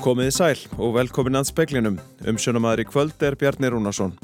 Komiði 0.00 0.32
sæl 0.32 0.60
og 0.80 0.94
velkomin 0.96 1.36
að 1.36 1.50
speklinum. 1.50 1.98
Umsjónamaður 2.24 2.80
í 2.80 2.84
kvöld 2.88 3.24
er 3.26 3.34
Bjarni 3.36 3.68
Rúnarsson. 3.68 4.14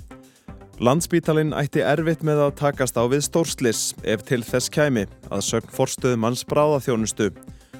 Landsbítalinn 0.80 1.52
ætti 1.52 1.82
erfitt 1.84 2.24
með 2.24 2.40
að 2.46 2.54
takast 2.62 2.96
á 2.96 3.04
við 3.04 3.26
stórslis 3.26 3.83
ef 4.01 4.24
til 4.24 4.40
þess 4.40 4.72
kæmi 4.72 5.04
að 5.28 5.44
sögn 5.44 5.74
forstöðum 5.76 6.24
hans 6.24 6.47
bráðaþjónustu. 6.48 7.28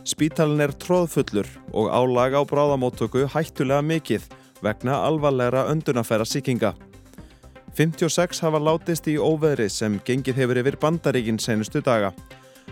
Spítalinn 0.04 0.61
er 0.67 0.77
tróðfullur 0.77 1.48
og 1.72 1.89
álag 1.89 2.36
á 2.36 2.43
bráðamóttöku 2.45 3.25
hættulega 3.32 3.80
mikið 3.80 4.29
vegna 4.61 5.00
alvarlegra 5.08 5.64
öndunafæra 5.72 6.29
síkinga. 6.29 6.75
56 7.81 8.44
hafa 8.44 8.61
látist 8.61 9.08
í 9.08 9.17
óveðri 9.17 9.71
sem 9.72 9.96
gengið 10.04 10.43
hefur 10.43 10.61
yfir 10.61 10.76
bandaríkin 10.85 11.40
senustu 11.40 11.81
daga. 11.81 12.13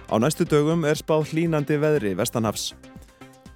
Á 0.05 0.21
næstu 0.21 0.45
dögum 0.45 0.85
er 0.85 1.01
spáð 1.01 1.33
hlínandi 1.33 1.81
veðri 1.81 2.13
vestanhafs. 2.13 2.75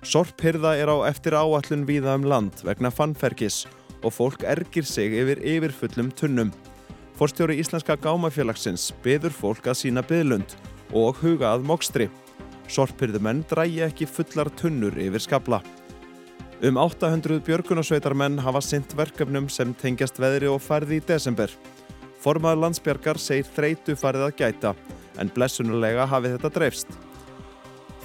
Sorphyrða 0.06 0.76
er 0.78 0.90
á 0.94 0.96
eftir 1.08 1.34
áallun 1.34 1.82
víða 1.88 2.14
um 2.14 2.26
land 2.30 2.60
vegna 2.62 2.90
fannfergis 2.94 3.64
og 4.06 4.14
fólk 4.14 4.44
ergir 4.46 4.86
sig 4.86 5.16
yfir 5.18 5.40
yfirfullum 5.42 6.12
tunnum. 6.14 6.52
Forstjóri 7.18 7.56
Íslenska 7.58 7.96
gámafélagsins 7.98 8.92
byður 9.02 9.34
fólk 9.34 9.66
að 9.66 9.80
sína 9.80 10.04
byðlund 10.06 10.54
og 10.94 11.18
huga 11.18 11.50
að 11.50 11.66
mokstri. 11.66 12.06
Sorphyrðumenn 12.70 13.42
drægi 13.50 13.82
ekki 13.88 14.06
fullar 14.06 14.50
tunnur 14.60 14.94
yfir 15.02 15.24
skabla. 15.24 15.58
Um 16.62 16.78
800 16.78 17.40
björgunarsveitarmenn 17.46 18.38
hafa 18.42 18.62
synt 18.62 18.94
verkefnum 18.98 19.48
sem 19.50 19.74
tengjast 19.78 20.18
veðri 20.22 20.46
og 20.50 20.62
færði 20.62 21.00
í 21.00 21.06
desember. 21.10 21.50
Formaður 22.22 22.62
landsbjörgar 22.64 23.18
segir 23.22 23.50
þreitu 23.56 23.98
farið 23.98 24.28
að 24.28 24.38
gæta 24.38 24.72
en 25.18 25.30
blessunulega 25.34 26.06
hafi 26.06 26.32
þetta 26.36 26.52
dreifst. 26.54 26.94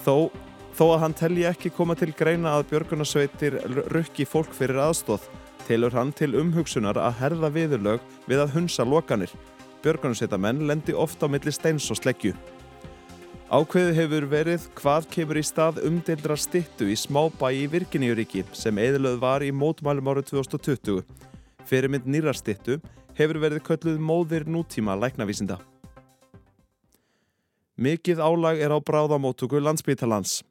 Þó 0.05 0.29
Þó 0.73 0.85
að 0.95 1.01
hann 1.03 1.13
telji 1.13 1.43
ekki 1.45 1.69
koma 1.75 1.93
til 1.93 2.09
greina 2.17 2.55
að 2.57 2.71
björgunarsveitir 2.71 3.59
rukki 3.93 4.25
fólk 4.25 4.55
fyrir 4.57 4.79
aðstóð, 4.81 5.27
telur 5.67 5.93
hann 5.93 6.09
til 6.17 6.31
umhugsunar 6.39 6.97
að 6.97 7.19
herða 7.19 7.51
viðurlög 7.53 8.07
við 8.25 8.41
að 8.41 8.55
hunsa 8.55 8.85
lokanir. 8.87 9.29
Björgunarsveitamenn 9.83 10.63
lendi 10.65 10.95
ofta 10.97 11.29
á 11.29 11.33
milli 11.33 11.53
steins 11.53 11.85
og 11.93 11.99
sleggju. 11.99 12.33
Ákveðu 13.53 13.91
hefur 13.93 14.25
verið 14.31 14.63
hvað 14.79 15.05
kemur 15.13 15.37
í 15.37 15.43
stað 15.45 15.83
umdeildra 15.85 16.33
stittu 16.41 16.87
í 16.89 16.95
smábæi 16.97 17.51
í 17.59 17.67
Virginíuríki 17.69 18.41
sem 18.57 18.79
eðlöð 18.81 19.19
var 19.21 19.45
í 19.45 19.51
mótmælum 19.53 20.09
árið 20.09 20.31
2020. 20.31 21.03
Fyrirmynd 21.69 22.07
nýra 22.09 22.33
stittu 22.33 22.79
hefur 23.13 23.37
verið 23.43 23.61
kölluð 23.67 24.01
móðir 24.01 24.47
nútíma 24.49 24.97
læknavísinda. 24.97 25.59
Mikið 27.77 28.23
álag 28.25 28.57
er 28.57 28.73
á 28.73 28.79
bráðamótugu 28.81 29.61
landsbítalans. 29.61 30.41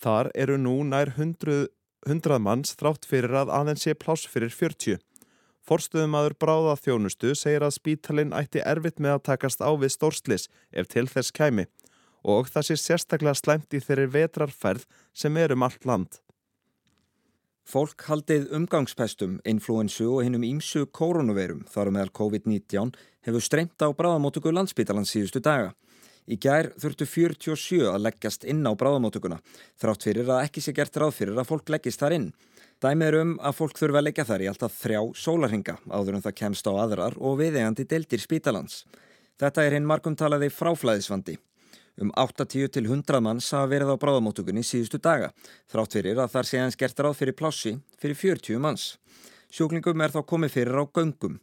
Þar 0.00 0.30
eru 0.34 0.56
nú 0.56 0.78
nær 0.88 1.12
100, 1.16 1.68
100 2.08 2.40
manns 2.40 2.72
þrátt 2.80 3.04
fyrir 3.08 3.34
að 3.42 3.52
aðeins 3.52 3.84
sé 3.84 3.94
pláss 3.94 4.24
fyrir 4.24 4.52
40. 4.54 4.96
Forstöðumadur 5.68 6.34
bráða 6.40 6.78
þjónustu 6.80 7.34
segir 7.36 7.66
að 7.66 7.76
spítalinn 7.76 8.32
ætti 8.34 8.62
erfitt 8.64 8.98
með 8.98 9.18
að 9.18 9.26
takast 9.28 9.60
á 9.60 9.68
við 9.76 9.92
stórslis 9.92 10.48
ef 10.72 10.88
til 10.88 11.04
þess 11.10 11.34
kæmi 11.36 11.66
og 12.24 12.48
það 12.52 12.66
sé 12.68 12.76
sérstaklega 12.80 13.36
slæmt 13.36 13.76
í 13.76 13.80
þeirri 13.84 14.08
vetrarferð 14.16 14.88
sem 15.12 15.36
er 15.40 15.54
um 15.54 15.64
allt 15.64 15.86
land. 15.88 16.18
Fólk 17.70 18.02
haldið 18.08 18.48
umgangspestum, 18.56 19.38
influensu 19.46 20.08
og 20.10 20.24
hinnum 20.26 20.44
ímsu 20.48 20.86
koronavirum 20.90 21.62
þar 21.70 21.92
meðal 21.94 22.12
COVID-19 22.18 22.96
hefur 23.28 23.44
streymt 23.44 23.84
á 23.84 23.88
bráðamótugu 23.94 24.52
landsbítalans 24.52 25.12
síðustu 25.12 25.42
daga. 25.44 25.74
Í 26.30 26.36
gær 26.38 26.68
þurftu 26.78 27.08
47 27.10 27.88
að 27.90 28.04
leggjast 28.04 28.44
inn 28.46 28.62
á 28.62 28.70
bráðamótökuna, 28.78 29.40
þrátt 29.80 30.04
fyrir 30.06 30.28
að 30.30 30.44
ekki 30.44 30.62
sé 30.62 30.74
gert 30.76 30.94
ráð 31.00 31.16
fyrir 31.16 31.40
að 31.40 31.48
fólk 31.48 31.72
leggist 31.74 32.02
þar 32.02 32.14
inn. 32.14 32.28
Dæmið 32.80 33.08
er 33.08 33.16
um 33.18 33.32
að 33.42 33.56
fólk 33.58 33.80
þurfa 33.80 33.98
að 33.98 34.06
leggja 34.06 34.26
þar 34.28 34.44
í 34.44 34.46
alltaf 34.52 34.76
þrjá 34.78 35.00
sólarhinga 35.18 35.74
áður 35.90 36.16
en 36.16 36.24
það 36.24 36.36
kemst 36.38 36.70
á 36.70 36.72
aðrar 36.72 37.18
og 37.18 37.34
viðegandi 37.42 37.84
deildir 37.90 38.22
spítalans. 38.22 38.84
Þetta 39.42 39.66
er 39.66 39.76
hinn 39.76 39.90
markumtalaði 39.90 40.52
fráflæðisvandi. 40.54 41.36
Um 42.00 42.14
80 42.14 42.70
til 42.72 42.86
100 42.86 43.20
manns 43.20 43.50
hafa 43.50 43.68
verið 43.74 43.92
á 43.92 44.00
bráðamótökunni 44.00 44.62
síðustu 44.64 45.02
daga, 45.02 45.34
þrátt 45.68 45.98
fyrir 45.98 46.22
að 46.22 46.32
þar 46.36 46.48
sé 46.48 46.62
hans 46.62 46.78
gert 46.78 47.02
ráð 47.02 47.18
fyrir 47.18 47.36
plássi 47.36 47.74
fyrir 48.00 48.16
40 48.16 48.62
manns. 48.62 48.86
Sjúklingum 49.50 50.00
er 50.00 50.14
þá 50.14 50.22
komið 50.22 50.60
fyrir 50.60 50.78
á 50.78 50.84
göngum. 50.86 51.40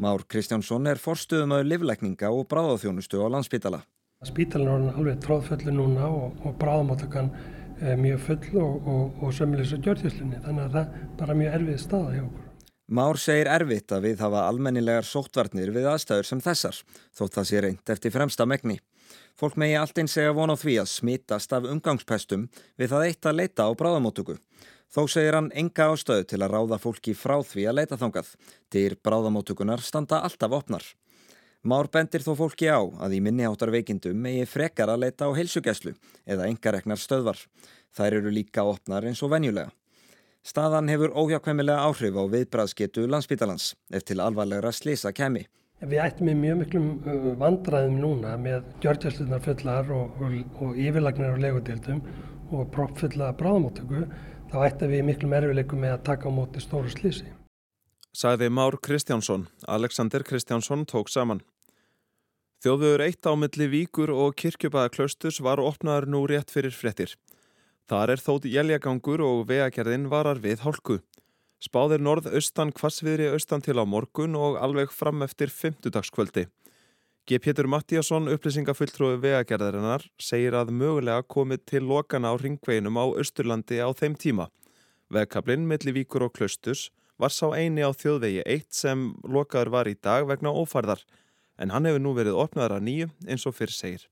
Már 0.00 0.24
Kristjánsson 0.24 0.88
er 0.88 0.98
forstuðumöðu 0.98 1.68
livlækninga 1.68 2.32
og 2.32 2.48
bráðaþjónustu 2.48 3.20
á 3.20 3.28
landsbítala. 3.28 3.84
Spítalinn 4.22 4.86
er 4.88 5.00
alveg 5.00 5.18
tróðfullu 5.24 5.74
núna 5.74 6.06
og, 6.06 6.38
og 6.46 6.54
bráðamáttökan 6.60 7.32
er 7.82 7.98
mjög 7.98 8.20
full 8.28 8.62
og, 8.62 8.86
og, 8.86 9.18
og 9.22 9.34
sömulegs 9.34 9.74
á 9.74 9.78
gjörðjöslunni 9.82 10.38
þannig 10.44 10.68
að 10.68 10.76
það 10.76 10.82
er 10.84 11.10
bara 11.18 11.36
mjög 11.40 11.56
erfið 11.58 11.80
staða 11.82 12.14
hjá 12.14 12.22
okkur. 12.28 12.48
Már 12.92 13.16
segir 13.16 13.48
erfitt 13.48 13.92
að 13.94 14.06
við 14.06 14.22
hafa 14.22 14.44
almennilegar 14.50 15.06
sóttvarnir 15.08 15.72
við 15.74 15.88
aðstæður 15.90 16.28
sem 16.28 16.42
þessar 16.44 16.78
þótt 17.18 17.38
það 17.38 17.48
sé 17.48 17.62
reynd 17.64 17.92
eftir 17.94 18.14
fremsta 18.14 18.46
megni. 18.46 18.78
Fólk 19.38 19.56
megi 19.58 19.76
alltinn 19.80 20.10
segja 20.12 20.34
von 20.36 20.52
á 20.52 20.56
því 20.60 20.78
að 20.82 20.90
smítast 20.92 21.54
af 21.56 21.66
umgangspestum 21.72 22.46
við 22.78 22.92
það 22.92 23.06
eitt 23.08 23.26
að 23.26 23.38
leita 23.40 23.66
á 23.66 23.70
bráðamáttöku. 23.74 24.36
Þó 24.92 25.02
segir 25.08 25.38
hann 25.38 25.48
enga 25.56 25.88
ástöðu 25.88 26.26
til 26.28 26.42
að 26.44 26.52
ráða 26.52 26.78
fólki 26.82 27.14
frá 27.16 27.38
því 27.40 27.64
að 27.70 27.78
leita 27.80 27.98
þangað. 27.98 28.34
Dyr 28.68 28.98
bráðamáttökunar 29.00 29.80
standa 29.80 30.20
alltaf 30.20 30.58
opnar. 30.60 30.84
Már 31.62 31.86
bendir 31.94 32.24
þó 32.26 32.32
fólki 32.34 32.66
á 32.66 32.82
að 32.82 33.12
í 33.14 33.20
minniháttar 33.22 33.70
veikindum 33.70 34.18
megi 34.18 34.48
frekar 34.50 34.90
að 34.90 35.04
leita 35.04 35.28
á 35.30 35.36
heilsugeslu 35.36 35.92
eða 36.26 36.48
engareknar 36.50 36.98
stöðvar. 36.98 37.38
Þær 37.94 38.16
eru 38.18 38.32
líka 38.34 38.64
opnar 38.66 39.06
eins 39.06 39.22
og 39.22 39.30
venjulega. 39.30 39.70
Staðan 40.42 40.90
hefur 40.90 41.14
óhjákvæmilega 41.14 41.84
áhrif 41.86 42.18
á 42.18 42.24
viðbræðsketu 42.32 43.04
landsbítalans 43.06 43.76
eftir 43.94 44.18
alvarlegra 44.18 44.72
slisa 44.74 45.12
kemi. 45.14 45.44
Við 45.82 46.02
ættum 46.02 46.26
með 46.32 46.40
mjög 46.40 46.58
miklum 46.64 46.88
uh, 47.06 47.30
vandraðum 47.38 47.94
núna 48.02 48.34
með 48.42 48.66
gjörgjastlunar 48.82 49.42
fullar 49.46 49.94
og, 49.94 50.18
og, 50.18 50.34
og 50.66 50.82
yfirlagnar 50.82 51.38
á 51.38 51.42
legudildum 51.46 52.02
og 52.50 52.66
proppfulla 52.74 53.30
bráðamáttöku 53.38 54.02
þá 54.50 54.58
ættum 54.66 54.90
við 54.90 55.06
miklum 55.12 55.38
erfileikum 55.38 55.82
með 55.86 55.94
að 55.94 56.04
taka 56.10 56.26
á 56.26 56.30
móti 56.34 56.62
stóru 56.62 56.90
slisi. 56.90 57.30
Sæði 58.12 58.50
Már 58.50 58.74
Kristjánsson. 58.82 59.46
Alexander 59.66 60.26
Kristjánsson 60.26 60.84
tók 60.84 61.08
saman. 61.08 61.40
Þjóðuður 62.62 63.02
eitt 63.02 63.26
á 63.26 63.34
milli 63.34 63.66
Víkur 63.66 64.12
og 64.14 64.36
Kirkjubæðaklaustus 64.38 65.40
var 65.42 65.58
opnaður 65.58 66.04
nú 66.14 66.20
rétt 66.30 66.52
fyrir 66.54 66.70
frettir. 66.70 67.16
Þar 67.90 68.12
er 68.14 68.20
þótt 68.22 68.44
jæljagangur 68.46 69.24
og 69.26 69.40
vegagerðin 69.48 70.04
varar 70.12 70.38
við 70.44 70.62
hálku. 70.62 71.00
Spáðir 71.58 72.04
norð-austan 72.06 72.70
kvassviðri 72.70 73.32
austan 73.34 73.64
til 73.66 73.74
á 73.82 73.84
morgun 73.84 74.38
og 74.38 74.60
alveg 74.62 74.94
fram 74.94 75.26
eftir 75.26 75.50
fymtudagskvöldi. 75.50 76.44
G. 77.26 77.40
Pétur 77.42 77.66
Mattíasson, 77.66 78.30
upplýsingafulltrúi 78.30 79.18
vegagerðarinnar, 79.24 80.06
segir 80.22 80.54
að 80.54 80.70
mögulega 80.70 81.26
komið 81.26 81.64
til 81.66 81.82
lokana 81.90 82.30
á 82.30 82.38
ringveginum 82.38 82.94
á 82.94 83.10
Östurlandi 83.10 83.82
á 83.82 83.90
þeim 83.90 84.14
tíma. 84.14 84.46
Vegkablinn 85.10 85.66
milli 85.66 85.96
Víkur 85.98 86.28
og 86.28 86.36
Klaustus 86.38 86.92
var 87.18 87.34
sá 87.34 87.50
eini 87.58 87.82
á 87.82 87.90
þjóðvegi 87.90 88.46
eitt 88.46 88.70
sem 88.70 89.10
lokaður 89.26 89.74
var 89.74 89.90
í 89.90 89.98
dag 89.98 90.30
vegna 90.30 90.54
ófærðar 90.54 91.02
en 91.62 91.70
hann 91.70 91.86
hefur 91.86 92.02
nú 92.02 92.12
verið 92.18 92.38
opnaðar 92.42 92.78
að 92.78 92.86
nýju 92.88 93.08
eins 93.30 93.46
og 93.46 93.54
fyrr 93.56 93.74
segir. 93.74 94.06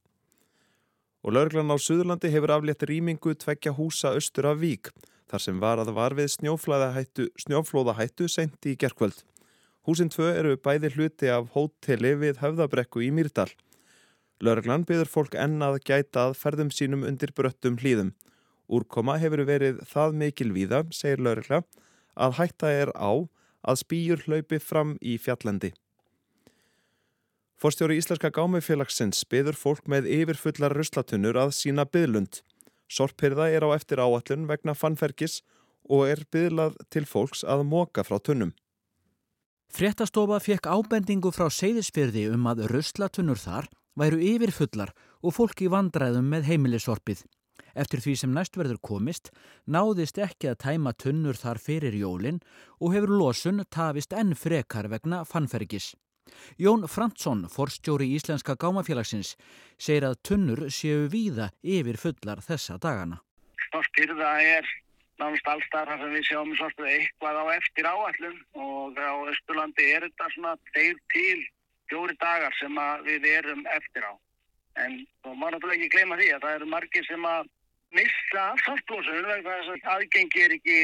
Og 1.27 1.34
laurglann 1.34 1.72
á 1.75 1.77
Suðurlandi 1.77 2.31
hefur 2.33 2.55
aflétt 2.55 2.87
rýmingu 2.88 3.34
tvekja 3.37 3.75
húsa 3.77 4.15
austur 4.16 4.49
af 4.49 4.61
Vík, 4.62 4.93
þar 5.28 5.44
sem 5.44 5.59
var 5.60 5.83
að 5.83 5.93
var 5.99 6.15
við 6.16 6.31
snjóflóðahættu 6.37 8.28
senti 8.31 8.72
í 8.72 8.78
gerkvöld. 8.81 9.19
Húsinn 9.84 10.12
tvö 10.12 10.31
eru 10.37 10.56
bæði 10.60 10.93
hluti 10.94 11.28
af 11.33 11.50
hóteli 11.56 12.15
við 12.22 12.41
höfðabrekku 12.41 13.03
í 13.05 13.10
Mýrdal. 13.12 13.51
Laurglann 14.41 14.86
byður 14.89 15.10
fólk 15.13 15.36
ennað 15.36 15.83
gæta 15.84 16.30
að 16.30 16.39
ferðum 16.41 16.72
sínum 16.72 17.04
undir 17.04 17.33
bröttum 17.36 17.77
hlýðum. 17.80 18.15
Úrkoma 18.71 19.19
hefur 19.21 19.42
verið 19.48 19.80
það 19.91 20.16
mikil 20.22 20.53
víða, 20.54 20.84
segir 20.95 21.21
laurglann, 21.21 21.66
að 22.15 22.36
hætta 22.39 22.71
er 22.72 22.92
á 22.97 23.13
að 23.60 23.80
spýjur 23.83 24.25
hlaupi 24.25 24.60
fram 24.63 24.95
í 25.03 25.19
fjallendi. 25.21 25.75
Forstjóri 27.60 27.98
Íslenska 28.01 28.30
gámifélagsins 28.33 29.18
byður 29.28 29.57
fólk 29.60 29.89
með 29.92 30.07
yfirfullar 30.09 30.72
ruslatunnur 30.72 31.36
að 31.36 31.51
sína 31.53 31.84
byðlund. 31.84 32.39
Sorpirða 32.89 33.51
er 33.53 33.66
á 33.68 33.77
eftir 33.77 34.01
áallun 34.01 34.47
vegna 34.48 34.72
fannfergis 34.72 35.42
og 35.84 36.09
er 36.09 36.22
byðlað 36.33 36.78
til 36.89 37.04
fólks 37.04 37.45
að 37.45 37.66
móka 37.68 38.07
frá 38.09 38.16
tunnum. 38.16 38.54
Fréttastofa 39.68 40.41
fekk 40.41 40.71
ábendingu 40.72 41.34
frá 41.36 41.53
seyðisfyrði 41.53 42.30
um 42.33 42.48
að 42.48 42.65
ruslatunnur 42.72 43.45
þar 43.45 43.68
væru 43.92 44.24
yfirfullar 44.33 44.97
og 45.21 45.36
fólki 45.36 45.68
vandræðum 45.68 46.33
með 46.33 46.48
heimilisorpið. 46.48 47.27
Eftir 47.77 48.01
því 48.01 48.15
sem 48.22 48.33
næst 48.33 48.56
verður 48.56 48.80
komist 48.80 49.34
náðist 49.68 50.16
ekki 50.16 50.48
að 50.48 50.63
tæma 50.65 50.97
tunnur 50.97 51.36
þar 51.36 51.60
fyrir 51.60 51.92
jólin 51.92 52.41
og 52.80 52.97
hefur 52.97 53.18
losun 53.21 53.66
tafist 53.68 54.16
enn 54.16 54.33
frekar 54.33 54.89
vegna 54.89 55.27
fannfergis. 55.28 55.92
Jón 56.59 56.86
Fransson, 56.88 57.47
forstjóri 57.50 58.10
Íslenska 58.16 58.56
gámafélagsins, 58.60 59.36
segir 59.78 60.06
að 60.09 60.21
tunnur 60.28 60.66
séu 60.71 61.09
víða 61.12 61.50
yfir 61.62 61.98
fullar 62.00 62.42
þessa 62.44 62.78
dagana. 62.82 63.21
Storkirða 63.68 64.32
er 64.42 64.66
nánast 65.21 65.48
allstar 65.53 65.88
þar 65.91 66.03
sem 66.03 66.15
við 66.16 66.27
sjáum 66.28 66.53
svartu 66.56 66.86
eitthvað 66.88 67.41
á 67.41 67.44
eftir 67.54 67.88
áallum 67.88 68.36
og 68.65 68.98
á 68.98 69.15
Östurlandi 69.32 69.88
er 69.94 70.06
þetta 70.09 70.28
svona 70.34 70.56
þeir 70.72 70.97
til 71.12 71.38
fjóri 71.91 72.16
dagar 72.22 72.54
sem 72.59 72.77
við 73.06 73.27
erum 73.28 73.65
eftir 73.77 74.06
á. 74.06 74.12
En 74.80 75.00
þá 75.24 75.30
má 75.34 75.48
náttúrulega 75.50 75.80
ekki 75.80 75.94
gleyma 75.97 76.18
því 76.21 76.28
að 76.34 76.44
það 76.47 76.56
eru 76.59 76.71
margir 76.72 77.06
sem 77.09 77.27
að 77.27 77.50
missa 77.97 78.44
saltblósunum 78.65 79.28
vegna 79.28 79.56
þess 79.59 79.72
að 79.74 79.88
aðgengi 79.97 80.44
er 80.44 80.54
ekki 80.56 80.78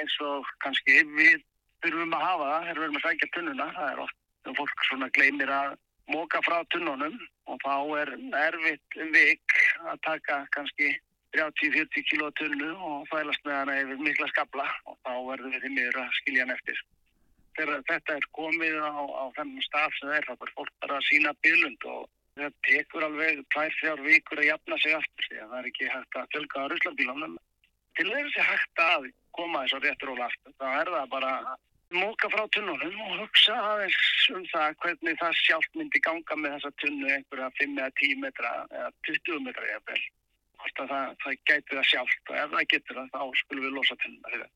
eins 0.00 0.16
og 0.26 0.50
kannski 0.64 1.00
við 1.14 1.40
þurfum 1.84 2.16
að 2.16 2.26
hafa 2.26 2.50
það, 2.50 2.66
þegar 2.66 2.80
við 2.80 2.86
erum 2.88 2.98
að 3.00 3.06
sækja 3.06 3.30
tunnuna. 3.36 3.68
Það 3.78 3.90
er 3.92 4.04
oft 4.04 4.18
fólk 4.52 4.86
svona 4.88 5.08
gleymir 5.16 5.50
að 5.50 5.76
móka 6.12 6.40
frá 6.44 6.60
tunnunum 6.72 7.16
og 7.48 7.60
þá 7.64 7.76
er 8.02 8.12
erfitt 8.42 8.98
um 9.00 9.12
vik 9.14 9.54
að 9.88 10.00
taka 10.04 10.40
kannski 10.56 10.90
30-40 11.34 12.04
kíló 12.10 12.30
tunnu 12.38 12.70
og 12.88 13.06
fælast 13.10 13.42
með 13.46 13.56
hana 13.58 13.78
yfir 13.82 14.02
mikla 14.02 14.28
skabla 14.30 14.66
og 14.90 14.98
þá 15.02 15.14
verður 15.30 15.54
við 15.54 15.64
því 15.64 15.70
miður 15.78 16.02
að 16.04 16.18
skilja 16.20 16.44
hann 16.44 16.54
eftir. 16.54 16.82
Þegar 17.54 17.82
þetta 17.88 18.18
er 18.18 18.28
komið 18.38 18.76
á, 18.82 18.92
á 18.94 19.24
þennan 19.38 19.66
stað 19.66 19.96
sem 19.96 20.08
það 20.10 20.16
er, 20.18 20.28
þá 20.28 20.46
er 20.46 20.54
fólk 20.58 20.72
bara 20.84 21.00
að 21.00 21.08
sína 21.08 21.34
bylund 21.46 21.88
og 21.90 22.06
það 22.38 22.56
tekur 22.68 23.06
alveg 23.08 23.42
tvær, 23.54 23.76
þjár 23.80 24.04
vikur 24.06 24.42
að 24.42 24.48
jafna 24.50 24.78
sig 24.82 24.96
aftur 24.98 25.28
því 25.28 25.40
að 25.42 25.50
það 25.50 25.60
er 25.60 25.68
ekki 25.70 25.92
hægt 25.92 26.18
að 26.20 26.30
fjölga 26.34 26.64
á 26.64 26.70
ruslabílunum. 26.72 27.36
Til 27.94 28.08
þess 28.10 28.40
að 28.42 28.50
hægt 28.50 28.82
að 28.84 29.10
koma 29.38 29.62
þess 29.62 29.78
að 29.78 29.86
réttur 29.88 30.14
og 30.14 30.24
aftur, 30.28 30.56
þá 30.58 30.66
er 30.70 30.92
það 30.96 31.12
bara 31.14 31.32
móka 31.96 32.28
frá 32.32 32.42
tunnunum 32.54 32.98
og 33.06 33.14
hugsa 33.22 33.54
aðeins 33.70 34.26
um 34.34 34.44
það 34.50 34.76
hvernig 34.82 35.16
það 35.20 35.38
sjálf 35.40 35.70
myndi 35.78 36.02
ganga 36.04 36.36
með 36.40 36.56
þessa 36.56 36.72
tunnu 36.82 37.08
einhverja 37.14 37.48
5 37.60 37.80
eða 37.80 37.94
10 38.02 38.20
metra 38.24 38.52
eða 38.68 38.90
20 39.08 39.46
metra 39.46 39.70
eða 39.70 39.82
vel. 39.90 40.02
Hvort 40.60 40.84
að 40.84 40.92
það, 40.92 41.16
það 41.24 41.40
gæti 41.50 41.78
það 41.78 41.88
sjálft 41.92 42.30
og 42.30 42.38
ef 42.42 42.54
það 42.54 42.68
getur 42.74 43.00
það 43.00 43.10
þá 43.14 43.40
skulum 43.40 43.66
við 43.66 43.74
losa 43.78 43.98
tunnuna 44.02 44.36
það. 44.36 44.52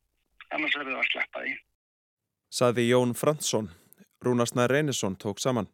Annars 0.49 0.77
verður 0.79 0.95
það 0.95 1.03
að 1.03 1.11
sleppa 1.13 1.43
því. 1.45 1.57
Saði 2.59 2.87
Jón 2.89 3.13
Fransson. 3.17 3.69
Rúnarsnæð 4.25 4.71
Reynisson 4.73 5.15
tók 5.15 5.39
saman. 5.39 5.69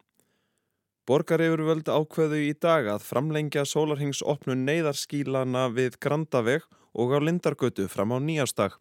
Borgaryfurvöld 1.06 1.86
ákveðu 1.86 2.38
í 2.48 2.52
dag 2.58 2.88
að 2.90 3.04
framlengja 3.06 3.62
sólarhengsopnun 3.66 4.64
neyðarskílana 4.66 5.68
við 5.74 6.00
Grandaveg 6.02 6.66
og 6.98 7.14
á 7.14 7.18
Lindargötu 7.22 7.86
fram 7.90 8.10
á 8.10 8.18
nýjastag. 8.18 8.74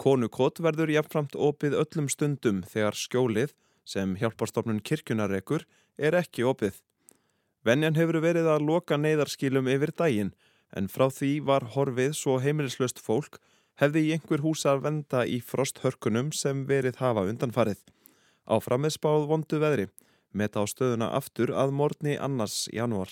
Konukott 0.00 0.58
verður 0.64 0.90
jafnframt 0.90 1.36
opið 1.36 1.76
öllum 1.82 2.08
stundum 2.10 2.62
þegar 2.66 2.98
skjólið, 2.98 3.54
sem 3.84 4.16
hjálparstofnun 4.18 4.80
kirkjunarekur, 4.80 5.66
er 5.98 6.16
ekki 6.18 6.46
opið. 6.48 6.80
Venjan 7.64 7.96
hefur 7.96 8.20
verið 8.24 8.48
að 8.50 8.66
loka 8.68 8.98
neyðarskílum 9.00 9.68
yfir 9.72 9.94
daginn 9.96 10.34
en 10.76 10.88
frá 10.90 11.06
því 11.12 11.32
var 11.48 11.68
horfið 11.74 12.16
svo 12.18 12.38
heimilislöst 12.42 12.98
fólk 13.00 13.38
hefði 13.80 14.08
í 14.08 14.14
einhver 14.16 14.42
húsa 14.44 14.74
að 14.74 14.84
venda 14.88 15.24
í 15.26 15.38
frosthörkunum 15.40 16.32
sem 16.34 16.64
verið 16.68 16.98
hafa 17.00 17.24
undanfarið. 17.30 17.80
Áfram 18.44 18.84
með 18.84 18.96
spáð 18.98 19.28
vondu 19.30 19.60
veðri 19.62 19.88
meta 20.34 20.62
á 20.62 20.64
stöðuna 20.66 21.12
aftur 21.14 21.54
að 21.54 21.72
morgni 21.78 22.18
annars 22.18 22.66
janúar. 22.74 23.10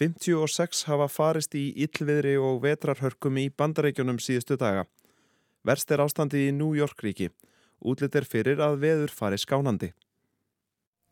56 0.00 0.86
hafa 0.88 1.06
farist 1.12 1.54
í 1.54 1.70
yllviðri 1.84 2.36
og 2.40 2.62
vetrarhörkum 2.64 3.38
í 3.38 3.50
bandarækjunum 3.52 4.18
síðustu 4.22 4.56
daga. 4.60 4.86
Verst 5.66 5.90
er 5.92 6.00
ástandi 6.00 6.46
í 6.48 6.52
New 6.56 6.72
York 6.76 7.02
ríki. 7.04 7.28
Útlitt 7.80 8.16
er 8.16 8.24
fyrir 8.24 8.60
að 8.64 8.78
veður 8.84 9.12
fari 9.12 9.38
skánandi. 9.40 9.92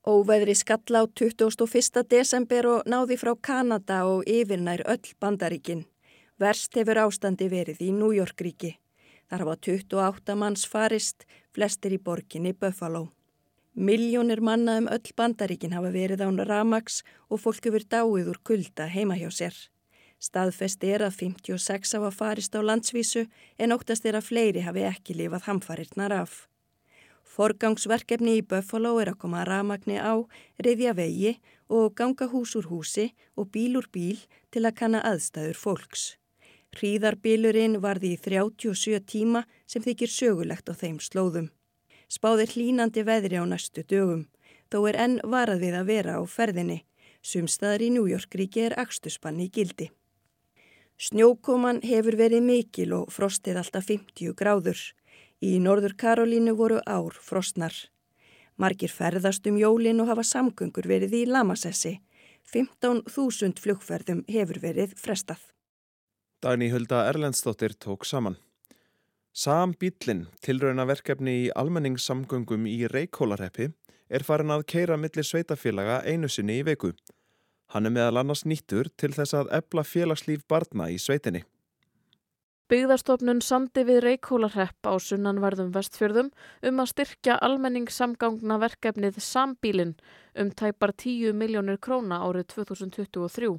Óveðri 0.08 0.54
skalla 0.56 1.02
á 1.02 1.06
21. 1.20 2.04
desember 2.08 2.66
og 2.66 2.88
náði 2.88 3.18
frá 3.20 3.34
Kanada 3.36 4.04
og 4.08 4.24
yfirnær 4.24 4.86
öll 4.88 5.12
bandaríkin. 5.20 5.84
Verst 6.40 6.76
hefur 6.78 7.02
ástandi 7.02 7.48
verið 7.50 7.82
í 7.84 7.90
New 7.92 8.14
York 8.16 8.40
ríki. 8.40 8.76
Þar 9.28 9.44
hafa 9.44 9.56
28 9.68 10.36
manns 10.40 10.64
farist, 10.64 11.26
flestir 11.52 11.92
í 11.92 12.00
borginni 12.00 12.54
Buffalo. 12.56 13.10
Miljónir 13.74 14.40
manna 14.40 14.78
um 14.80 14.88
öll 14.88 15.12
bandaríkin 15.16 15.76
hafa 15.76 15.92
verið 15.92 16.24
án 16.24 16.40
ramags 16.48 17.02
og 17.28 17.42
fólk 17.44 17.68
hefur 17.68 17.84
dáið 17.84 18.32
úr 18.32 18.40
kulda 18.40 18.88
heima 18.88 19.18
hjá 19.18 19.28
sér. 19.28 19.54
Staðfest 20.18 20.82
er 20.82 21.04
að 21.06 21.14
56 21.20 21.94
hafa 21.94 22.10
farist 22.10 22.54
á 22.58 22.60
landsvísu 22.60 23.28
en 23.58 23.74
óttast 23.74 24.06
er 24.06 24.18
að 24.18 24.28
fleiri 24.32 24.64
hafi 24.66 24.82
ekki 24.88 25.14
lifað 25.14 25.46
hamfarirnar 25.46 26.14
af. 26.24 26.48
Forgangsverkefni 27.22 28.40
í 28.40 28.46
Buffalo 28.50 28.96
er 28.98 29.12
að 29.12 29.20
koma 29.22 29.44
ramagni 29.46 29.94
á, 29.94 30.18
reyðja 30.58 30.94
vegi 30.98 31.36
og 31.68 31.94
ganga 31.94 32.26
hús 32.32 32.56
úr 32.58 32.66
húsi 32.66 33.12
og 33.38 33.52
bíl 33.54 33.76
úr 33.78 33.86
bíl 33.94 34.24
til 34.50 34.64
að 34.64 34.74
kanna 34.80 35.04
aðstæður 35.06 35.60
fólks. 35.60 36.08
Hríðarbilurinn 36.74 37.78
varði 37.84 38.16
í 38.16 38.18
37 38.18 38.98
tíma 39.06 39.44
sem 39.70 39.84
þykir 39.86 40.10
sögulegt 40.12 40.66
á 40.66 40.74
þeim 40.74 40.98
slóðum. 40.98 41.48
Spáðir 42.10 42.56
hlínandi 42.56 43.04
veðri 43.06 43.38
á 43.38 43.44
næstu 43.46 43.84
dögum, 43.86 44.26
þó 44.72 44.78
er 44.90 44.98
enn 45.04 45.16
varað 45.22 45.62
við 45.62 45.78
að 45.78 45.88
vera 45.92 46.18
á 46.18 46.22
ferðinni. 46.26 46.82
Sumstaðar 47.22 47.84
í 47.86 47.92
New 47.94 48.08
York 48.08 48.34
ríki 48.34 48.66
er 48.66 48.78
axtuspann 48.80 49.40
í 49.44 49.48
gildi. 49.52 49.92
Snjókoman 50.98 51.78
hefur 51.86 52.16
verið 52.18 52.42
mikil 52.42 52.92
og 52.96 53.12
frostið 53.14 53.60
alltaf 53.60 53.86
50 53.86 54.34
gráður. 54.38 54.80
Í 55.38 55.60
Norður 55.62 55.94
Karolínu 55.94 56.56
voru 56.58 56.80
ár 56.82 57.14
frostnar. 57.22 57.74
Margir 58.58 58.90
ferðast 58.90 59.46
um 59.46 59.60
jólin 59.60 60.02
og 60.02 60.10
hafa 60.10 60.24
samgöngur 60.26 60.88
verið 60.90 61.14
í 61.20 61.22
Lamassessi. 61.30 62.00
15.000 62.50 63.62
flugferðum 63.62 64.24
hefur 64.26 64.58
verið 64.58 64.96
frestað. 64.98 65.38
Dagni 66.42 66.72
Hulda 66.72 67.04
Erlendstóttir 67.12 67.76
tók 67.78 68.06
saman. 68.06 68.34
Sam 69.32 69.76
Bílin, 69.78 70.24
tilraunaverkefni 70.42 71.34
í 71.44 71.50
almenningssamgöngum 71.54 72.66
í 72.66 72.88
Reykjólarheppi, 72.90 73.68
er 74.10 74.24
farin 74.26 74.50
að 74.50 74.66
keira 74.72 74.96
millir 74.98 75.26
sveitafélaga 75.26 76.00
einu 76.02 76.26
sinni 76.26 76.58
í 76.58 76.66
veiku. 76.66 76.90
Hann 77.74 77.86
er 77.86 77.92
meðal 77.92 78.22
annars 78.22 78.46
nýttur 78.48 78.88
til 78.96 79.12
þess 79.12 79.36
að 79.36 79.52
ebla 79.60 79.84
félagslíf 79.84 80.46
barna 80.48 80.88
í 80.88 80.96
sveitinni. 81.00 81.44
Byggðarstofnun 82.68 83.38
sandi 83.40 83.80
við 83.88 84.02
Reykjólarhepp 84.04 84.84
á 84.84 84.92
sunnanverðum 85.00 85.70
vestfjörðum 85.72 86.26
um 86.68 86.82
að 86.82 86.90
styrkja 86.90 87.38
almenningssamgangna 87.46 88.58
verkefnið 88.60 89.22
Sambílin 89.24 89.94
um 90.36 90.50
tæpar 90.52 90.92
10 90.92 91.32
miljónir 91.32 91.80
króna 91.80 92.20
árið 92.26 92.50
2023. 92.52 93.54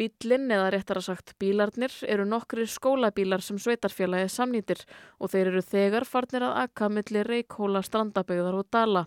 Bílinn 0.00 0.48
eða 0.48 0.70
réttara 0.72 1.02
sagt 1.04 1.34
bílarnir 1.36 1.92
eru 2.08 2.24
nokkri 2.24 2.64
skólabílar 2.64 3.44
sem 3.44 3.58
sveitarfélagi 3.60 4.30
samnýtir 4.32 4.86
og 5.18 5.34
þeir 5.34 5.50
eru 5.50 5.60
þegar 5.60 6.08
farnir 6.08 6.46
að 6.48 6.62
akka 6.62 6.88
millir 6.88 7.28
Reykjóla 7.28 7.84
strandabögðar 7.84 8.56
og 8.62 8.70
dala. 8.72 9.04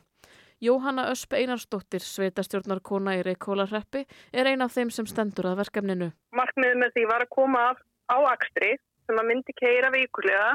Jóhanna 0.62 1.08
Ösp 1.12 1.34
Einarstóttir, 1.38 2.04
sveitastjórnarkona 2.06 3.18
í 3.18 3.24
Reykjóla 3.26 3.66
hreppi, 3.70 4.06
er 4.34 4.50
ein 4.52 4.62
af 4.62 4.76
þeim 4.76 4.92
sem 4.94 5.08
stendur 5.10 5.50
að 5.52 5.64
verkefninu. 5.64 6.12
Markmiðið 6.36 6.82
með 6.82 6.94
því 6.98 7.06
var 7.10 7.26
að 7.26 7.34
koma 7.36 7.64
á 8.10 8.18
akstri 8.32 8.76
sem 9.08 9.20
að 9.20 9.30
myndi 9.30 9.56
keira 9.60 9.92
vikulega 9.94 10.52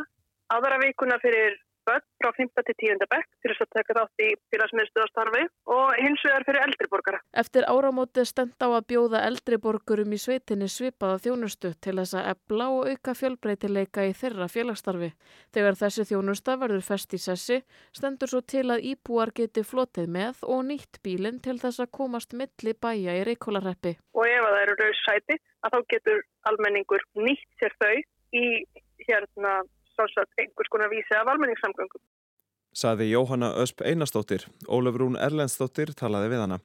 aðra 0.54 0.78
vikuna 0.80 1.18
fyrir 1.22 1.58
börn 1.88 2.04
frá 2.20 2.30
5. 2.36 2.50
til 2.68 2.76
10. 2.84 3.06
bekk 3.12 3.28
til 3.42 3.52
þess 3.52 3.64
að 3.64 3.72
taka 3.78 3.96
þátt 3.98 4.24
í 4.24 4.28
félagsmiðstöðastarfi 4.52 5.42
og 5.74 5.92
hins 6.02 6.24
vegar 6.26 6.46
fyrir 6.48 6.64
eldriborgara. 6.66 7.20
Eftir 7.42 7.68
áramóti 7.68 8.24
stend 8.28 8.56
á 8.60 8.68
að 8.68 8.86
bjóða 8.92 9.22
eldriborgurum 9.28 10.14
í 10.16 10.20
sveitinni 10.22 10.68
svipaða 10.72 11.20
þjónustu 11.24 11.72
til 11.84 11.96
þess 12.00 12.18
að 12.18 12.30
ebla 12.34 12.68
og 12.74 12.90
auka 12.92 13.14
fjölbreytileika 13.20 14.06
í 14.08 14.14
þeirra 14.20 14.50
félagsstarfi. 14.52 15.10
Þegar 15.54 15.80
þessi 15.82 16.08
þjónusta 16.12 16.58
verður 16.60 16.84
fest 16.90 17.16
í 17.16 17.22
sessi 17.22 17.60
stendur 17.96 18.32
svo 18.32 18.42
til 18.54 18.66
að 18.74 18.84
íbúar 18.92 19.32
geti 19.34 19.64
flotið 19.64 20.12
með 20.18 20.44
og 20.46 20.66
nýtt 20.68 21.00
bílinn 21.04 21.40
til 21.44 21.58
þess 21.62 21.84
að 21.84 21.94
komast 22.00 22.36
milli 22.36 22.74
bæja 22.74 23.16
í 23.16 23.24
Reykjólarreppi. 23.28 23.96
Og 24.18 24.26
ef 24.26 24.44
það 24.44 24.60
eru 24.64 24.76
rauðsæti 24.82 25.40
að 25.64 25.74
þá 25.74 25.80
getur 25.94 26.22
almenningur 26.50 27.04
nýtt 27.18 27.48
sér 27.60 27.74
þau 27.80 27.96
í 28.36 28.46
hérna 29.08 29.60
sjálfsagt 29.98 30.40
einhvers 30.40 30.70
konar 30.72 30.90
vísi 30.94 31.14
af 31.18 31.28
almenningssamgöngum. 31.34 32.02
Saði 32.78 33.10
Jóhanna 33.10 33.52
Ösp 33.58 33.82
Einarstóttir, 33.82 34.46
Ólaf 34.68 34.98
Rún 35.00 35.18
Erlendstóttir 35.18 35.94
talaði 35.98 36.34
við 36.34 36.44
hana. 36.44 36.58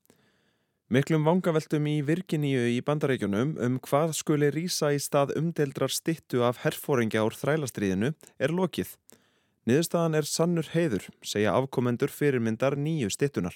Miklum 0.94 1.24
vangaveltum 1.26 1.88
í 1.90 1.96
Virginíu 2.06 2.68
í 2.70 2.82
bandaríkjunum 2.86 3.56
um 3.66 3.78
hvað 3.82 4.12
skuli 4.14 4.52
rýsa 4.54 4.92
í 4.94 5.00
stað 5.02 5.34
umdeldrar 5.40 5.90
stittu 5.90 6.44
af 6.46 6.60
herfóringja 6.62 7.24
úr 7.26 7.34
þrælastriðinu 7.40 8.12
er 8.38 8.54
lokið. 8.54 8.92
Niðurstaðan 9.66 10.20
er 10.20 10.28
sannur 10.28 10.70
heiður, 10.74 11.08
segja 11.24 11.56
afkomendur 11.56 12.12
fyrirmyndar 12.12 12.76
nýju 12.78 13.10
stittunar. 13.16 13.56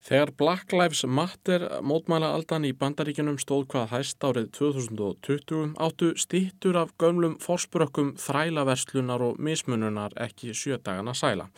Þegar 0.00 0.30
Black 0.32 0.72
Lives 0.72 1.02
Matter 1.04 1.66
mótmæla 1.84 2.30
aldan 2.32 2.64
í 2.64 2.70
bandaríkjunum 2.72 3.36
stóð 3.42 3.66
hvað 3.74 3.90
hæst 3.90 4.24
árið 4.24 4.46
2020 4.56 5.74
áttu 5.76 6.14
stýttur 6.16 6.78
af 6.80 6.94
gömlum 6.96 7.34
fórsprökkum 7.42 8.14
þrælaverslunar 8.16 9.20
og 9.26 9.42
mismununar 9.44 10.16
ekki 10.24 10.54
sjödagana 10.56 11.12
sæla. 11.12 11.50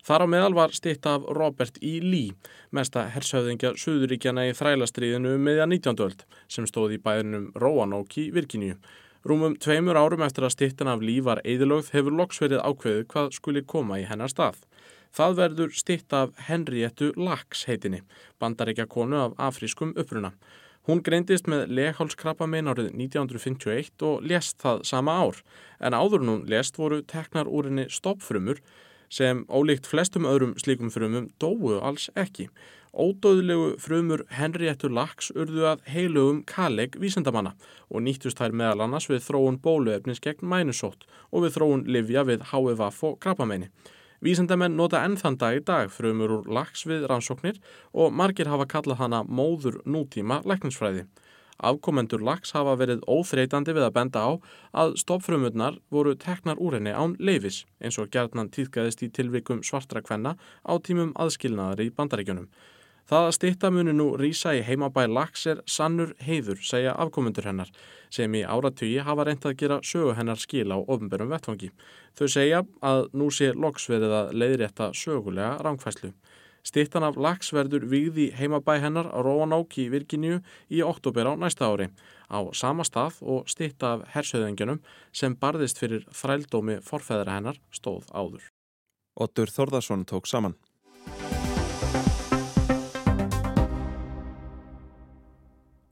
Þar 0.00 0.24
á 0.24 0.26
meðal 0.32 0.56
var 0.56 0.72
stýtt 0.72 1.04
af 1.04 1.28
Robert 1.36 1.76
E. 1.84 1.98
Lee, 2.00 2.32
mesta 2.72 3.04
hersauðingja 3.12 3.74
Suðuríkjana 3.76 4.46
í 4.48 4.56
þrælastriðinu 4.56 5.34
meðja 5.36 5.68
19. 5.68 6.00
öld 6.06 6.24
sem 6.48 6.64
stóð 6.64 6.96
í 6.96 7.02
bæðinum 7.04 7.50
Roanoke 7.60 8.22
í 8.24 8.30
Virginíu. 8.32 8.78
Rúmum 9.28 9.58
tveimur 9.60 10.00
árum 10.00 10.24
eftir 10.24 10.48
að 10.48 10.54
stittan 10.54 10.88
af 10.88 11.04
lífar 11.04 11.42
eðilögð 11.44 11.92
hefur 11.92 12.16
loks 12.16 12.40
verið 12.40 12.64
ákveðið 12.64 13.06
hvað 13.12 13.34
skuli 13.36 13.66
koma 13.68 14.00
í 14.00 14.08
hennar 14.08 14.32
stað. 14.32 14.56
Það 15.16 15.36
verður 15.40 15.72
stitt 15.74 16.14
af 16.14 16.34
Henriettu 16.46 17.10
Laks 17.18 17.64
heitinni, 17.66 18.04
bandaríkja 18.38 18.86
konu 18.86 19.18
af 19.18 19.32
afrískum 19.50 19.94
uppruna. 19.98 20.30
Hún 20.88 21.02
greindist 21.04 21.48
með 21.50 21.66
leghálskrabba 21.76 22.46
minn 22.48 22.70
árið 22.70 22.92
1951 22.94 24.04
og 24.06 24.22
lest 24.24 24.56
það 24.62 24.84
sama 24.88 25.16
ár, 25.22 25.42
en 25.82 25.96
áður 25.98 26.24
hún 26.24 26.46
lest 26.48 26.78
voru 26.78 27.02
teknar 27.02 27.50
úr 27.50 27.68
henni 27.68 27.88
stoppfrumur 27.92 28.62
sem 29.10 29.42
ólíkt 29.50 29.90
flestum 29.90 30.28
öðrum 30.30 30.54
slíkum 30.62 30.92
frumum 30.94 31.28
dóu 31.42 31.76
alls 31.82 32.08
ekki. 32.14 32.48
Ódóðlegu 32.90 33.76
frumur 33.78 34.24
Henriettu 34.34 34.88
Laks 34.90 35.30
urðu 35.34 35.68
að 35.70 35.84
heilugum 35.90 36.40
kaleg 36.46 36.96
vísendamanna 36.98 37.52
og 37.90 38.02
nýttust 38.06 38.40
þær 38.40 38.56
meðal 38.62 38.86
annars 38.86 39.06
við 39.10 39.22
þróun 39.28 39.60
bóluefnis 39.62 40.22
gegn 40.22 40.48
mænusótt 40.50 41.06
og 41.30 41.44
við 41.44 41.56
þróun 41.58 41.86
livja 41.86 42.26
við 42.26 42.46
HVF 42.50 43.04
og 43.06 43.18
krabbameini. 43.22 43.70
Vísendamenn 44.20 44.74
nota 44.76 44.98
ennþann 45.00 45.38
dag 45.40 45.54
í 45.56 45.60
dag 45.64 45.88
frumur 45.88 46.32
úr 46.34 46.48
Laks 46.52 46.82
við 46.84 47.06
rannsóknir 47.08 47.56
og 47.96 48.12
margir 48.12 48.50
hafa 48.52 48.66
kallað 48.68 48.98
hana 49.00 49.20
móður 49.24 49.78
nútíma 49.88 50.42
lækningsfræði. 50.44 51.06
Afkomendur 51.70 52.20
lags 52.24 52.52
hafa 52.52 52.74
verið 52.80 53.00
óþreytandi 53.08 53.72
við 53.76 53.86
að 53.86 53.94
benda 53.96 54.24
á 54.28 54.30
að 54.82 54.92
stoppfrumurnar 55.00 55.78
voru 55.88 56.12
teknar 56.20 56.60
úr 56.60 56.76
henni 56.76 56.92
án 56.92 57.16
leifis 57.16 57.62
eins 57.80 57.96
og 57.96 58.12
gerðnan 58.12 58.52
týðgæðist 58.52 59.06
í 59.06 59.08
tilvikum 59.08 59.64
svartra 59.64 60.04
kvenna 60.04 60.34
á 60.68 60.72
tímum 60.84 61.16
aðskilnaðar 61.16 61.80
í 61.86 61.88
bandaríkjunum. 61.88 62.50
Það 63.10 63.24
að 63.26 63.32
stittamunu 63.34 63.92
nú 63.98 64.04
rýsa 64.14 64.52
í 64.54 64.60
heimabæ 64.62 65.08
lags 65.10 65.42
er 65.50 65.64
sannur 65.66 66.12
heiður, 66.22 66.60
segja 66.62 66.92
afkomendur 66.94 67.48
hennar, 67.48 67.72
sem 68.06 68.36
í 68.38 68.44
áratögi 68.46 69.00
hafa 69.02 69.24
reynt 69.26 69.48
að 69.50 69.56
gera 69.58 69.78
sögu 69.82 70.12
hennar 70.14 70.38
skil 70.38 70.70
á 70.70 70.78
ofnbörum 70.78 71.32
vettfangi. 71.34 71.72
Þau 72.14 72.28
segja 72.30 72.60
að 72.86 73.08
nú 73.18 73.26
sé 73.34 73.50
loksverið 73.50 74.14
að 74.20 74.30
leiðrétta 74.38 74.92
sögulega 74.94 75.58
rángfæslu. 75.58 76.12
Stittan 76.62 77.08
af 77.08 77.18
lags 77.18 77.50
verður 77.50 77.88
vigði 77.90 78.28
heimabæ 78.38 78.76
hennar 78.78 79.10
á 79.10 79.18
Róanák 79.26 79.74
í 79.82 79.88
Virginíu 79.90 80.38
í 80.70 80.86
oktober 80.86 81.26
á 81.26 81.34
næsta 81.34 81.66
ári, 81.66 81.90
á 82.30 82.38
sama 82.54 82.86
stað 82.86 83.18
og 83.26 83.50
stitta 83.50 83.96
af 83.96 84.06
hersauðengjunum 84.14 84.84
sem 85.10 85.34
barðist 85.34 85.82
fyrir 85.82 86.06
þrældómi 86.14 86.78
forfæðra 86.86 87.40
hennar 87.40 87.58
stóð 87.74 88.06
áður. 88.14 88.44
Ottur 89.18 89.50
Þorðarsson 89.50 90.06
tók 90.06 90.30
saman. 90.30 90.54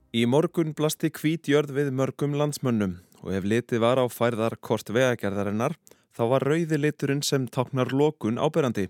Í 0.09 0.23
morgun 0.25 0.71
blasti 0.73 1.11
kvítjörð 1.13 1.69
við 1.75 1.89
mörgum 1.93 2.31
landsmönnum 2.33 2.95
og 3.21 3.33
ef 3.37 3.43
litið 3.45 3.83
var 3.83 3.99
á 4.01 4.09
færðar 4.09 4.55
kort 4.57 4.89
vegagerðarinnar 4.89 5.75
þá 6.17 6.21
var 6.31 6.45
rauði 6.49 6.79
liturinn 6.79 7.21
sem 7.21 7.45
taknar 7.45 7.93
lokun 7.93 8.41
áberandi. 8.41 8.87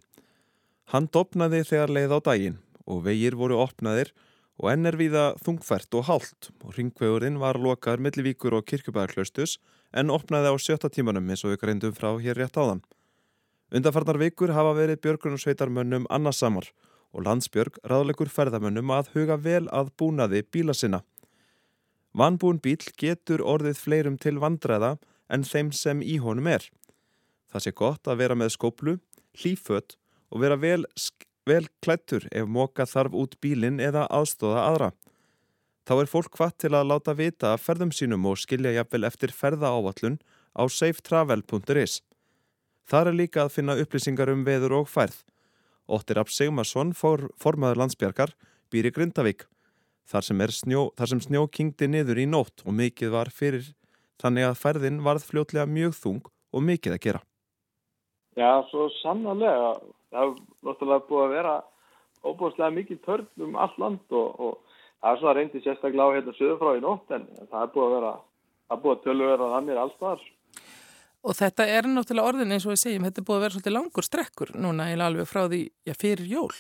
Hann 0.96 1.10
dopnaði 1.12 1.66
þegar 1.68 1.92
leið 1.92 2.16
á 2.16 2.20
daginn 2.24 2.56
og 2.88 3.04
vegir 3.04 3.36
voru 3.36 3.60
opnaðir 3.60 4.14
og 4.64 4.72
enn 4.72 4.88
er 4.88 4.96
viða 4.96 5.26
þungfært 5.44 6.00
og 6.00 6.08
hálft 6.08 6.54
og 6.64 6.78
ringvegurinn 6.78 7.44
var 7.44 7.60
lokaður 7.60 8.06
millivíkur 8.08 8.56
og 8.56 8.64
kirkjubæðarklaustus 8.72 9.58
en 9.92 10.16
opnaði 10.16 10.52
á 10.52 10.56
sjötta 10.56 10.88
tímanum 10.88 11.28
eins 11.28 11.44
og 11.44 11.58
ykkur 11.58 11.74
reyndum 11.74 12.00
frá 12.00 12.14
hér 12.16 12.40
rétt 12.40 12.56
áðan. 12.56 12.80
Undarfarnar 13.76 14.24
vikur 14.24 14.56
hafa 14.56 14.72
verið 14.80 15.04
björgunarsveitarmönnum 15.04 16.08
annarsamar 16.08 16.72
og 16.72 16.89
landsbjörg 17.18 17.80
ráðlegur 17.90 18.30
ferðamönnum 18.30 18.92
að 18.94 19.10
huga 19.16 19.38
vel 19.42 19.66
að 19.74 19.92
búnaði 19.98 20.44
bíla 20.46 20.76
sinna. 20.78 21.02
Vanbúin 22.14 22.62
bíl 22.62 22.82
getur 22.98 23.42
orðið 23.42 23.82
fleirum 23.82 24.18
til 24.18 24.38
vandræða 24.42 24.98
en 25.30 25.46
þeim 25.46 25.72
sem 25.74 26.02
í 26.02 26.18
honum 26.22 26.50
er. 26.50 26.66
Það 27.50 27.66
sé 27.66 27.74
gott 27.74 28.10
að 28.10 28.22
vera 28.22 28.38
með 28.38 28.54
skóplu, 28.56 28.98
hlýfött 29.42 29.98
og 30.30 30.42
vera 30.44 30.58
vel, 30.58 30.86
vel 31.50 31.66
klættur 31.82 32.26
ef 32.32 32.50
móka 32.50 32.86
þarf 32.86 33.18
út 33.18 33.38
bílinn 33.42 33.82
eða 33.82 34.06
aðstóða 34.14 34.66
aðra. 34.70 34.92
Þá 35.90 35.94
er 35.98 36.12
fólk 36.12 36.36
hvað 36.38 36.54
til 36.62 36.74
að 36.78 36.90
láta 36.92 37.16
vita 37.18 37.56
ferðum 37.58 37.94
sínum 37.94 38.28
og 38.30 38.38
skilja 38.38 38.76
jafnvel 38.76 39.08
eftir 39.10 39.34
ferðaávallun 39.34 40.20
á 40.54 40.64
safetravel.is. 40.70 42.02
Þar 42.90 43.10
er 43.10 43.18
líka 43.18 43.46
að 43.46 43.56
finna 43.58 43.78
upplýsingar 43.82 44.30
um 44.34 44.46
veður 44.46 44.82
og 44.82 44.90
færð 44.90 45.24
Óttir 45.90 46.20
Rapp 46.20 46.30
Sigmarsson, 46.30 46.94
for, 46.94 47.32
formaður 47.42 47.82
landsbjargar, 47.84 48.36
býr 48.70 48.90
í 48.90 48.94
Grindavík. 48.94 49.48
Þar 50.10 50.26
sem, 50.26 50.44
snjó, 50.54 50.84
þar 50.98 51.12
sem 51.12 51.22
snjó 51.26 51.44
kingdi 51.54 51.90
niður 51.90 52.22
í 52.22 52.26
nótt 52.30 52.64
og 52.66 52.74
mikið 52.78 53.14
var 53.14 53.30
fyrir 53.34 53.74
þannig 54.22 54.48
að 54.48 54.60
færðin 54.60 55.02
varð 55.06 55.26
fljótlega 55.28 55.70
mjög 55.70 55.98
þung 55.98 56.30
og 56.30 56.66
mikið 56.66 56.96
að 56.96 57.04
gera. 57.06 57.22
Já, 58.38 58.52
svo 58.70 58.88
sannanlega. 59.00 59.76
Það 60.10 60.24
er 60.24 60.34
náttúrulega 60.66 61.06
búið 61.10 61.26
að 61.26 61.36
vera 61.36 61.54
óbúðslega 62.26 62.76
mikið 62.76 63.02
törn 63.06 63.46
um 63.46 63.56
all 63.60 63.76
land 63.82 64.18
og, 64.18 64.40
og 64.40 64.78
það 65.00 65.12
er 65.12 65.22
svona 65.22 65.36
reyndi 65.38 65.62
sérstaklega 65.64 66.10
á 66.10 66.16
hérna 66.18 66.36
söður 66.38 66.60
frá 66.62 66.72
í 66.76 66.84
nótt 66.84 67.16
en 67.16 67.28
það 67.52 67.62
er 67.62 67.72
búið 67.76 67.88
að 67.88 67.96
vera, 67.96 68.14
það 68.68 68.76
er 68.78 68.84
búið 68.84 68.96
að 68.96 69.04
tölur 69.06 69.32
vera 69.34 69.52
þannig 69.54 69.82
allstaðar. 69.84 70.26
Og 71.28 71.36
þetta 71.36 71.66
er 71.68 71.88
náttúrulega 71.90 72.32
orðin 72.32 72.56
eins 72.56 72.66
og 72.68 72.74
við 72.74 72.82
segjum, 72.84 73.08
þetta 73.10 73.20
er 73.20 73.28
búið 73.28 73.38
að 73.38 73.44
vera 73.44 73.56
svolítið 73.56 73.76
langur 73.76 74.08
strekkur 74.08 74.54
núna 74.56 74.86
eða 74.94 75.10
alveg 75.10 75.28
frá 75.28 75.42
því 75.50 75.62
já, 75.88 75.94
fyrir 76.00 76.30
jól. 76.32 76.54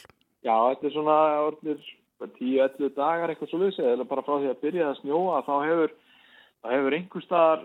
Já, 0.44 0.56
þetta 0.56 0.88
er 0.90 0.96
svona 0.96 1.16
orðinir 1.46 1.86
10-11 2.20 2.92
dagar 2.98 3.32
eitthvað 3.32 3.54
svo 3.54 3.62
vissi, 3.64 3.86
eða 3.86 4.08
bara 4.10 4.26
frá 4.26 4.36
því 4.36 4.50
að 4.52 4.62
byrja 4.66 4.90
að 4.90 5.00
snjóa 5.00 5.40
þá 5.48 5.54
hefur, 5.64 5.94
hefur 6.68 6.98
einhver 6.98 7.26
staðar 7.26 7.64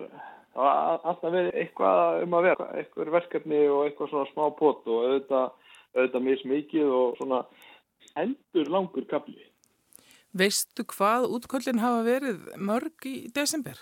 alltaf 0.55 1.33
verið 1.35 1.59
eitthvað 1.59 2.23
um 2.23 2.37
að 2.39 2.47
vera, 2.49 2.69
eitthvað 2.79 3.11
verkefni 3.17 3.65
og 3.67 3.81
eitthvað 3.89 4.13
svona 4.13 4.31
smá 4.31 4.45
pott 4.59 4.87
og 4.87 5.09
auðvitað, 5.09 5.75
auðvitað 5.97 6.27
mismikið 6.29 6.95
og 7.01 7.19
svona 7.19 7.43
heldur 8.15 8.71
langur 8.71 9.09
kapli. 9.11 9.43
Veistu 10.35 10.87
hvað 10.91 11.29
útköllin 11.35 11.83
hafa 11.83 12.07
verið 12.07 12.49
mörg 12.59 13.07
í 13.11 13.17
desember? 13.35 13.79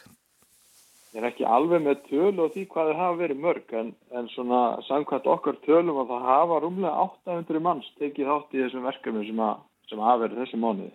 Ég 1.12 1.21
er 1.21 1.28
ekki 1.28 1.45
alveg 1.45 1.83
með 1.85 1.99
tölu 2.07 2.47
og 2.47 2.54
því 2.54 2.62
hvað 2.73 2.87
það 2.88 3.00
hafa 3.02 3.16
verið 3.19 3.40
mörg 3.45 3.73
en, 3.76 3.88
en 4.16 4.28
svona 4.33 4.61
samkvæmt 4.87 5.26
okkar 5.28 5.59
tölum 5.66 5.99
að 6.00 6.14
það 6.14 6.23
hafa 6.31 6.61
rúmlega 6.64 7.02
800 7.02 7.61
manns 7.66 7.90
tekið 8.00 8.31
þátt 8.31 8.57
í 8.57 8.62
þessum 8.62 8.87
verkefni 8.88 9.25
sem, 9.28 9.42
að, 9.45 9.59
sem 9.90 10.00
hafa 10.00 10.23
verið 10.23 10.40
þessi 10.40 10.61
mánuði. 10.62 10.95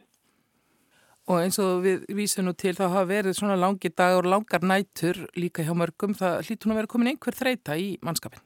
Og 1.28 1.44
eins 1.44 1.60
og 1.62 1.84
við 1.84 2.08
vísum 2.18 2.48
nú 2.48 2.56
til 2.58 2.74
þá 2.74 2.88
hafa 2.88 3.06
verið 3.12 3.38
svona 3.38 3.60
langi 3.62 3.94
dagur 3.94 4.32
langar 4.32 4.66
nætur 4.66 5.22
líka 5.38 5.68
hjá 5.68 5.74
mörgum. 5.78 6.18
Það 6.18 6.38
hlýtur 6.48 6.72
nú 6.72 6.74
að 6.74 6.82
vera 6.82 6.92
komin 6.96 7.12
einhver 7.14 7.38
þreita 7.38 7.78
í 7.78 7.88
mannskapin. 8.02 8.42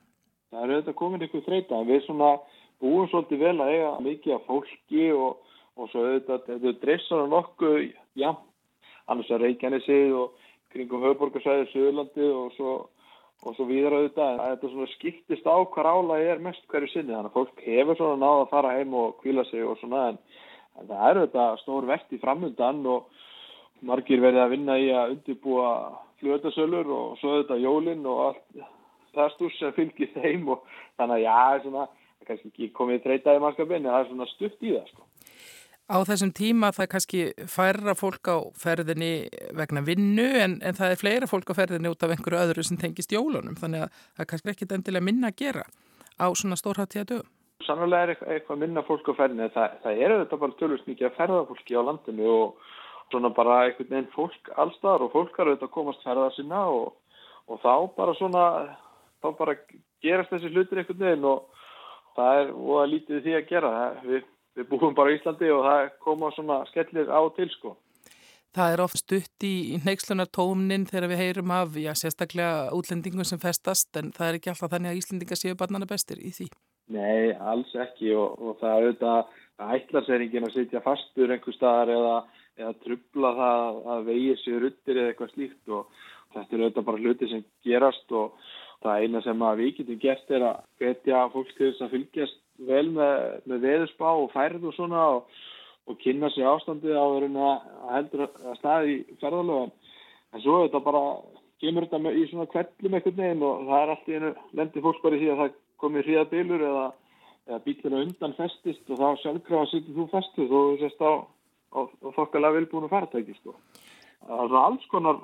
Það 0.51 0.63
er 0.65 0.75
auðvitað 0.75 0.99
komin 1.05 1.23
einhver 1.23 1.47
þreita 1.47 1.79
en 1.79 1.87
við 1.87 2.03
svona 2.09 2.35
búum 2.83 3.07
svolítið 3.07 3.45
vel 3.45 3.55
að 3.63 3.75
eiga 3.77 3.95
mikið 4.09 4.35
af 4.35 4.47
fólki 4.49 5.09
og, 5.15 5.39
og 5.79 5.91
svo 5.93 6.03
auðvitað 6.03 6.47
þetta 6.51 6.77
dressar 6.83 7.27
nokkuð, 7.31 7.91
já, 8.19 8.31
annars 9.07 9.31
að 9.31 9.45
Reykjanesið 9.45 10.17
og 10.19 10.49
kringum 10.73 11.05
höfuborgarsæði, 11.05 11.69
Suðurlandi 11.71 12.27
og 12.35 12.51
svo, 12.57 12.75
og 13.45 13.57
svo 13.57 13.67
víðar 13.69 13.97
auðvitað. 13.97 14.43
Þetta 14.43 14.71
svona 14.73 14.91
skiptist 14.95 15.49
á 15.49 15.55
hver 15.61 15.89
álægi 15.91 16.29
er 16.33 16.45
mest 16.45 16.67
hverju 16.71 16.91
sinni. 16.91 17.15
Þannig 17.15 17.31
að 17.31 17.37
fólk 17.39 17.65
hefur 17.65 17.99
svona 17.99 18.21
náða 18.21 18.45
að 18.45 18.53
fara 18.53 18.75
heim 18.77 18.95
og 19.01 19.17
kvíla 19.23 19.47
sig 19.49 19.65
og 19.67 19.79
svona 19.81 20.05
en, 20.11 20.21
en 20.79 20.91
það 20.91 21.09
eru 21.09 21.25
þetta 21.25 21.49
stór 21.63 21.89
vekt 21.89 22.15
í 22.15 22.21
framöndan 22.21 22.85
og 22.89 23.09
margir 23.87 24.21
verið 24.21 24.43
að 24.43 24.53
vinna 24.55 24.77
í 24.79 24.91
að 24.93 25.15
undirbúa 25.15 25.71
fljóðasölur 26.21 26.91
og 26.93 27.17
svo 27.19 27.35
auðvitað 27.35 27.63
jólinn 27.65 28.05
og 28.09 28.21
allt 28.27 28.67
það 29.15 29.33
stús 29.35 29.57
sem 29.59 29.73
fylgir 29.75 30.11
þeim 30.15 30.51
og 30.53 30.67
þannig 30.99 31.17
að 31.17 31.23
já, 31.25 31.63
svona, 31.65 31.87
það 31.87 32.21
er 32.23 32.29
kannski 32.29 32.51
ekki 32.51 32.69
komið 32.77 33.01
treytaði 33.05 33.43
mannskapin 33.43 33.81
en 33.81 33.89
það 33.89 34.03
er 34.03 34.11
svona 34.11 34.29
stutt 34.35 34.67
í 34.67 34.75
það 34.75 34.91
sko. 34.91 35.07
Á 35.89 35.97
þessum 36.07 36.31
tíma 36.35 36.69
það 36.75 36.83
er 36.85 36.91
kannski 36.91 37.21
færra 37.51 37.95
fólk 37.97 38.29
á 38.31 38.37
ferðinni 38.59 39.27
vegna 39.57 39.83
vinnu 39.83 40.27
en, 40.39 40.59
en 40.63 40.77
það 40.77 40.93
er 40.93 41.01
fleira 41.01 41.29
fólk 41.29 41.51
á 41.51 41.57
ferðinni 41.57 41.91
út 41.91 42.05
af 42.05 42.13
einhverju 42.13 42.39
öðru 42.39 42.63
sem 42.63 42.79
tengist 42.79 43.11
jólunum 43.11 43.57
þannig 43.59 43.87
að 43.87 43.97
það 43.99 44.23
er 44.23 44.29
kannski 44.31 44.53
ekkit 44.53 44.75
endilega 44.77 45.07
minna 45.07 45.31
að 45.31 45.39
gera 45.41 45.65
á 46.21 46.27
svona 46.37 46.59
stórháttíða 46.59 47.07
dögum. 47.09 47.31
Sannlega 47.65 48.05
er 48.07 48.13
eitthvað 48.37 48.61
minna 48.63 48.85
fólk 48.87 49.09
á 49.11 49.13
ferðinni 49.19 49.49
það, 49.53 49.75
það 49.83 50.03
er 50.05 50.15
auðvitað 50.15 50.43
bara 50.43 50.59
tölvist 50.61 50.87
mikið 50.89 51.09
að 51.09 51.17
ferða 51.17 51.43
fólki 51.49 51.77
á 51.77 51.81
landinu 51.89 52.29
og 52.31 52.69
svona 53.11 53.33
bara 53.35 53.59
einhvern 53.65 53.91
veginn 53.91 54.11
fólk 54.15 54.51
allstar 54.63 55.03
og 55.03 55.11
fólk 55.13 55.35
har 55.37 55.49
auðvitað 55.49 55.69
að 55.69 55.75
komast 55.75 56.05
ferða 56.05 56.29
sinna 56.37 56.63
og, 56.71 56.93
og 57.51 57.61
þá 57.65 57.73
bara 57.97 58.15
svona 58.17 58.45
þá 59.21 59.27
bara 59.37 59.57
gerast 60.01 60.31
þessi 60.33 60.51
hlutir 60.53 60.81
einhvern 60.81 61.03
veginn 61.03 61.27
og 61.29 61.49
það 62.15 62.39
er 62.41 62.53
og 62.55 62.77
að 62.81 62.91
lítið 62.93 63.25
því 63.25 63.35
að 63.37 63.49
gera 63.51 63.73
það 63.75 64.07
við 64.11 64.29
við 64.57 64.67
búum 64.71 64.97
bara 64.97 65.13
í 65.13 65.19
Íslandi 65.19 65.51
og 65.53 65.63
það 65.67 65.87
koma 66.03 66.31
svona 66.35 66.59
skellir 66.71 67.11
á 67.11 67.21
til 67.35 67.49
sko. 67.53 67.75
Það 68.51 68.73
er 68.73 68.83
oft 68.83 68.99
stutt 68.99 69.45
í 69.47 69.79
neykslunar-tómnin 69.85 70.89
þegar 70.89 71.07
við 71.13 71.21
heyrum 71.23 71.53
af, 71.55 71.77
já, 71.79 71.93
sérstaklega 71.95 72.73
útlendingum 72.75 73.23
sem 73.27 73.39
festast, 73.39 73.87
en 73.95 74.11
það 74.11 74.27
er 74.27 74.39
ekki 74.39 74.51
alltaf 74.51 74.73
þannig 74.73 74.91
að 74.91 74.99
Íslendinga 74.99 75.37
séu 75.39 75.55
barnana 75.55 75.87
bestir 75.87 76.19
í 76.19 76.33
því? 76.35 76.49
Nei, 76.91 77.31
alls 77.39 77.71
ekki 77.79 78.11
og, 78.19 78.35
og 78.43 78.59
það 78.59 78.73
er 78.73 78.87
auðvitað 78.89 79.21
að 79.61 79.75
ætlarseringin 79.77 80.47
að 80.49 80.55
sitja 80.57 80.83
fastur 80.83 81.31
einhver 81.31 81.55
staðar 81.55 81.93
eða, 81.95 82.15
eða 82.59 82.73
trubla 82.83 83.31
það 83.39 83.79
að 83.95 84.03
vegi 84.09 84.35
sér 84.41 84.67
uttir 84.67 84.99
eða 84.99 85.13
eitthvað 85.13 85.33
slíkt 85.37 85.71
og, 85.77 86.01
Þetta 86.31 86.55
er 86.55 86.63
auðvitað 86.63 86.87
bara 86.87 87.01
hluti 87.01 87.29
sem 87.29 87.43
gerast 87.67 88.13
og 88.15 88.35
það 88.81 89.03
eina 89.03 89.21
sem 89.25 89.43
við 89.59 89.73
getum 89.79 89.99
gert 90.01 90.31
er 90.31 90.45
að 90.47 90.61
hvetja 90.81 91.23
fólk 91.33 91.51
til 91.57 91.67
þess 91.67 91.85
að 91.85 91.95
fylgjast 91.95 92.40
vel 92.67 92.87
með, 92.93 93.41
með 93.49 93.65
veðurspá 93.65 94.09
og 94.11 94.31
færð 94.33 94.67
og 94.69 94.75
svona 94.75 95.03
og, 95.15 95.37
og 95.89 95.99
kynna 96.01 96.29
sér 96.33 96.51
ástandið 96.51 96.97
á 96.97 97.05
að 97.05 97.27
heldur 97.95 98.25
að 98.27 98.57
staði 98.59 98.97
í 98.97 99.19
ferðalöfum. 99.21 99.71
En 100.31 100.43
svo 100.43 100.61
þetta 100.63 100.81
bara, 100.85 101.03
kemur 101.61 101.87
þetta 101.87 102.13
í 102.15 102.25
svona 102.29 102.47
kvellum 102.51 102.97
einhvern 102.97 103.17
veginn 103.17 103.45
og 103.47 103.65
það 103.67 103.81
er 103.81 103.93
alltaf 103.95 104.15
einu 104.15 104.33
lendi 104.59 104.83
fólk 104.85 105.01
bara 105.03 105.17
í 105.17 105.21
því 105.21 105.31
að 105.31 105.41
það 105.41 105.57
komir 105.81 106.07
hríðabilur 106.07 106.65
eða, 106.69 106.85
eða 107.49 107.61
bílina 107.65 108.03
undan 108.05 108.37
festist 108.37 108.93
og 108.93 109.01
þá 109.01 109.07
sjálfkrafa 109.23 109.71
sittur 109.71 109.97
þú 109.97 110.07
festuð 110.13 110.55
og 110.55 110.69
þú 110.69 110.79
sést 110.83 111.03
á, 111.03 111.11
á, 111.75 111.79
á 111.83 112.07
þokkalega 112.19 112.57
vilbúinu 112.59 112.91
faratæki 112.91 113.35
sko. 113.39 113.57
Það 114.21 114.45
er 114.45 114.57
alls 114.61 114.87
konar 114.93 115.21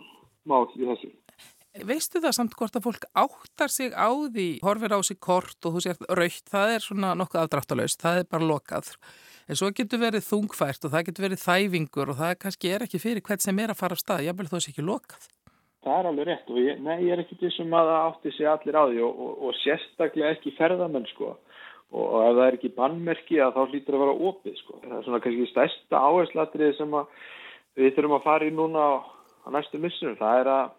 mál 0.49 0.65
í 0.75 0.83
þessu. 0.83 1.13
Veistu 1.85 2.21
það 2.23 2.33
samt 2.33 2.55
hvort 2.57 2.77
að 2.77 2.85
fólk 2.87 3.05
áttar 3.13 3.71
sig 3.71 3.93
á 3.93 4.09
því, 4.09 4.47
horfir 4.65 4.95
á 4.97 4.99
sig 5.05 5.19
kort 5.21 5.67
og 5.67 5.77
þú 5.77 5.83
sér 5.85 5.97
raukt, 6.09 6.45
það 6.49 6.73
er 6.73 6.85
svona 6.85 7.13
nokkuð 7.19 7.41
afdráttalauðst, 7.43 8.01
það 8.01 8.21
er 8.21 8.29
bara 8.31 8.49
lokað. 8.49 8.91
En 9.47 9.59
svo 9.59 9.69
getur 9.75 10.01
verið 10.01 10.25
þungfært 10.27 10.87
og 10.87 10.93
það 10.93 11.07
getur 11.09 11.27
verið 11.27 11.43
þæfingur 11.43 12.13
og 12.13 12.19
það 12.21 12.37
kannski 12.43 12.71
er 12.73 12.85
ekki 12.87 13.01
fyrir 13.03 13.25
hvert 13.27 13.45
sem 13.45 13.59
er 13.63 13.73
að 13.73 13.81
fara 13.81 13.97
af 13.97 14.01
stað, 14.01 14.25
jábel 14.27 14.47
þó 14.49 14.57
sé 14.57 14.71
ekki 14.73 14.87
lokað. 14.87 15.27
Það 15.87 15.99
er 15.99 16.09
alveg 16.09 16.27
rétt 16.27 16.49
og 16.51 16.57
ég, 16.59 16.79
nei, 16.83 16.95
ég 17.05 17.13
er 17.13 17.21
ekki 17.23 17.37
þessum 17.39 17.75
að 17.77 17.91
það 17.91 18.07
átti 18.07 18.33
sig 18.35 18.49
allir 18.51 18.79
á 18.79 18.83
því 18.89 19.03
og, 19.07 19.19
og, 19.23 19.35
og 19.47 19.59
sérstaklega 19.61 20.31
ekki 20.35 20.55
ferðamenn 20.57 21.05
sko 21.13 21.29
og, 21.31 22.01
og 22.01 22.17
ef 22.25 22.33
það 22.33 22.43
er 22.47 22.57
ekki 22.57 22.73
bannmerki 22.75 23.39
að 23.43 23.53
þá 23.55 23.61
hlýtur 23.71 23.97
að 23.97 24.03
vera 24.03 24.17
opið 24.31 24.57
sko. 24.59 24.79
Það 24.83 24.97
er 24.97 25.05
svona 25.05 25.21
kannski 25.23 25.47
stærsta 25.51 26.01
áherslatrið 26.09 26.73
sem 26.79 26.97
við 27.77 27.95
þurfum 27.95 28.17
að 28.17 28.25
fara 28.25 28.49
í 28.49 28.53
núna 28.57 28.83
á, 28.83 28.91
næstu 29.55 29.79
missunum. 29.79 30.17
Það 30.19 30.41
er 30.41 30.51
að 30.57 30.75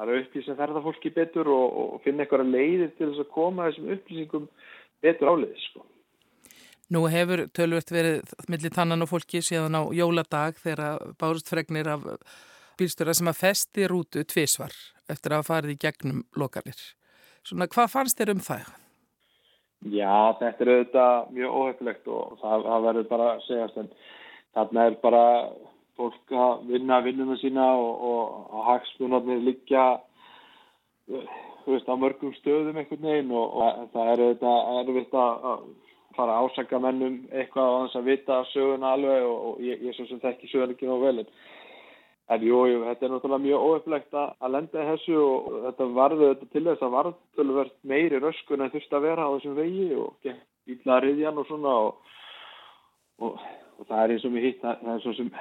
að 0.00 0.58
ferða 0.58 0.82
fólki 0.84 1.12
betur 1.14 1.48
og, 1.52 1.78
og 1.80 2.04
finna 2.04 2.24
eitthvað 2.24 2.52
leiðir 2.52 2.92
til 2.96 3.10
þess 3.10 3.24
að 3.24 3.32
koma 3.34 3.68
þessum 3.68 3.90
upplýsingum 3.96 4.46
betur 5.04 5.32
áleiðis 5.32 5.66
sko. 5.70 5.86
Nú 6.90 7.04
hefur 7.06 7.44
tölvört 7.54 7.92
verið 7.94 8.32
millir 8.50 8.72
tannan 8.74 9.04
og 9.04 9.12
fólki 9.12 9.42
síðan 9.46 9.78
á 9.78 9.82
jóladag 9.94 10.58
þegar 10.58 11.12
bárust 11.20 11.50
fregnir 11.50 11.86
af 11.92 12.06
bílstöra 12.80 13.14
sem 13.14 13.28
að 13.30 13.38
festi 13.44 13.86
rútu 13.86 14.24
tvísvar 14.26 14.74
eftir 15.10 15.36
að 15.36 15.46
farið 15.46 15.76
í 15.76 15.80
gegnum 15.84 16.24
lokanir. 16.38 16.78
Svona 17.46 17.68
hvað 17.70 17.92
fannst 17.92 18.18
þér 18.18 18.34
um 18.34 18.42
það? 18.42 18.72
Já, 19.88 20.36
þetta 20.40 20.64
er 20.64 20.70
auðvitað 20.74 21.28
mjög 21.36 21.58
óhefilegt 21.60 22.08
og 22.12 22.40
það, 22.42 22.64
það 22.66 22.86
verður 22.86 23.06
bara 23.12 23.28
að 23.30 23.44
segjast 23.46 23.78
en 23.80 23.92
þarna 24.58 24.86
er 24.90 24.96
bara 25.04 25.22
fólk 25.98 26.32
að 26.32 26.66
vinna 26.70 27.00
vinnuna 27.04 27.36
sína 27.40 27.66
og, 27.78 27.90
og 28.10 28.56
að 28.58 28.66
hagsmunarnir 28.68 29.44
liggja 29.44 29.84
veist, 31.10 31.88
á 31.88 31.94
mörgum 31.98 32.34
stöðum 32.38 32.78
einhvern 32.80 33.06
veginn 33.06 33.32
og, 33.34 33.54
og 33.54 33.86
það 33.94 34.12
er 34.12 34.24
auðvitað 34.24 34.80
erfitt 34.80 35.16
að 35.20 35.64
fara 36.16 36.36
að 36.36 36.50
ásaka 36.50 36.80
mennum 36.82 37.16
eitthvað 37.30 37.70
á 37.70 37.78
þess 37.84 38.00
að 38.00 38.10
vita 38.10 38.42
söguna 38.50 38.92
alveg 38.96 39.26
og, 39.26 39.40
og 39.48 39.64
ég, 39.64 39.82
ég 39.86 39.96
svo 39.96 40.06
sem 40.08 40.22
þekki 40.22 40.50
söguna 40.50 40.76
ekki 40.76 40.90
nóg 40.90 41.04
vel 41.04 41.16
en, 41.20 42.44
jú, 42.46 42.60
jú, 42.70 42.82
þetta 42.86 43.06
er 43.06 43.14
náttúrulega 43.14 43.44
mjög 43.46 43.66
óöflegt 43.68 44.18
að 44.20 44.52
lenda 44.54 44.88
þessu 44.90 45.16
og 45.20 45.48
þetta 45.66 45.88
varðu 45.98 46.32
þetta 46.32 46.50
til 46.54 46.64
þess 46.68 46.86
að 46.86 46.96
varðtöluvert 46.96 47.78
meiri 47.92 48.20
röskun 48.22 48.64
en 48.64 48.74
þurft 48.74 48.98
að 48.98 49.06
vera 49.08 49.26
á 49.26 49.32
þessum 49.34 49.56
vegi 49.58 49.88
og 49.98 50.28
bíla 50.68 51.00
riðjan 51.04 51.40
og 51.42 51.48
svona 51.48 51.78
og 53.20 53.40
það 53.88 54.02
er 54.02 54.14
eins 54.14 54.26
og 54.26 54.34
mér 54.34 54.46
hitt, 54.48 54.60
það, 54.62 54.86
er 54.94 55.02
svo 55.04 55.16
sem 55.16 55.32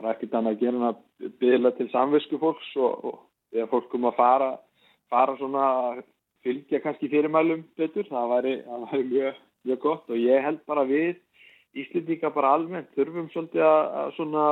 bara 0.00 0.14
ekkert 0.14 0.34
annað 0.38 0.56
að 0.56 0.64
gera 0.64 0.90
að 0.90 1.30
byggla 1.42 1.72
til 1.76 1.88
samvisku 1.92 2.40
fólks 2.40 2.72
og, 2.80 3.04
og 3.04 3.20
þegar 3.52 3.70
fólk 3.74 3.88
kom 3.92 4.08
að 4.08 4.18
fara, 4.18 4.50
fara 5.12 5.36
svona 5.38 5.68
að 5.84 6.02
fylgja 6.46 6.80
kannski 6.80 7.10
fyrirmælum 7.12 7.66
betur, 7.76 8.08
það 8.08 8.34
væri, 8.34 8.54
það 8.64 8.86
væri 8.90 9.08
mjög, 9.10 9.40
mjög 9.68 9.82
gott 9.84 10.10
og 10.10 10.22
ég 10.22 10.46
held 10.46 10.62
bara 10.70 10.86
við 10.88 11.18
Íslendinga 11.78 12.32
bara 12.34 12.56
almennt 12.56 12.88
þurfum 12.96 13.28
svolítið 13.30 13.62
að, 13.62 14.08
svona 14.16 14.44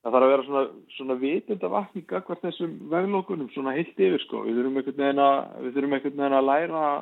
það 0.00 0.14
þarf 0.14 0.22
að 0.22 0.30
vera 0.32 0.44
svona, 0.46 0.62
svona 0.94 1.16
vitund 1.20 1.66
af 1.66 1.74
vakninga 1.74 2.20
hvert 2.28 2.44
þessum 2.46 2.76
veglókunum 2.92 3.50
svona 3.52 3.74
heilt 3.76 3.98
yfir 3.98 4.22
sko, 4.22 4.44
við 4.46 4.60
þurfum 4.60 4.80
einhvern 4.80 5.02
veginn 5.02 5.22
að 5.26 5.36
við 5.66 5.74
þurfum 5.76 5.96
einhvern 5.98 6.20
veginn 6.22 6.38
að 6.38 6.48
læra 6.48 6.82
að 6.86 6.98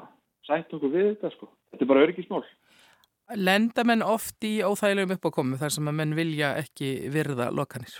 sætt 0.48 0.74
okkur 0.76 0.92
við 0.96 1.06
þetta 1.12 1.32
sko, 1.36 1.50
þetta 1.70 1.84
er 1.84 1.90
bara 1.92 2.06
örgismál 2.08 2.42
Lenda 3.32 3.86
menn 3.88 4.04
oft 4.04 4.44
í 4.44 4.58
óþægilegum 4.60 5.16
uppákomu 5.16 5.56
þar 5.56 5.72
sem 5.72 5.88
að 5.88 5.96
menn 6.00 6.16
vilja 6.16 6.52
ekki 6.60 7.08
virða 7.12 7.48
lokanir? 7.56 7.94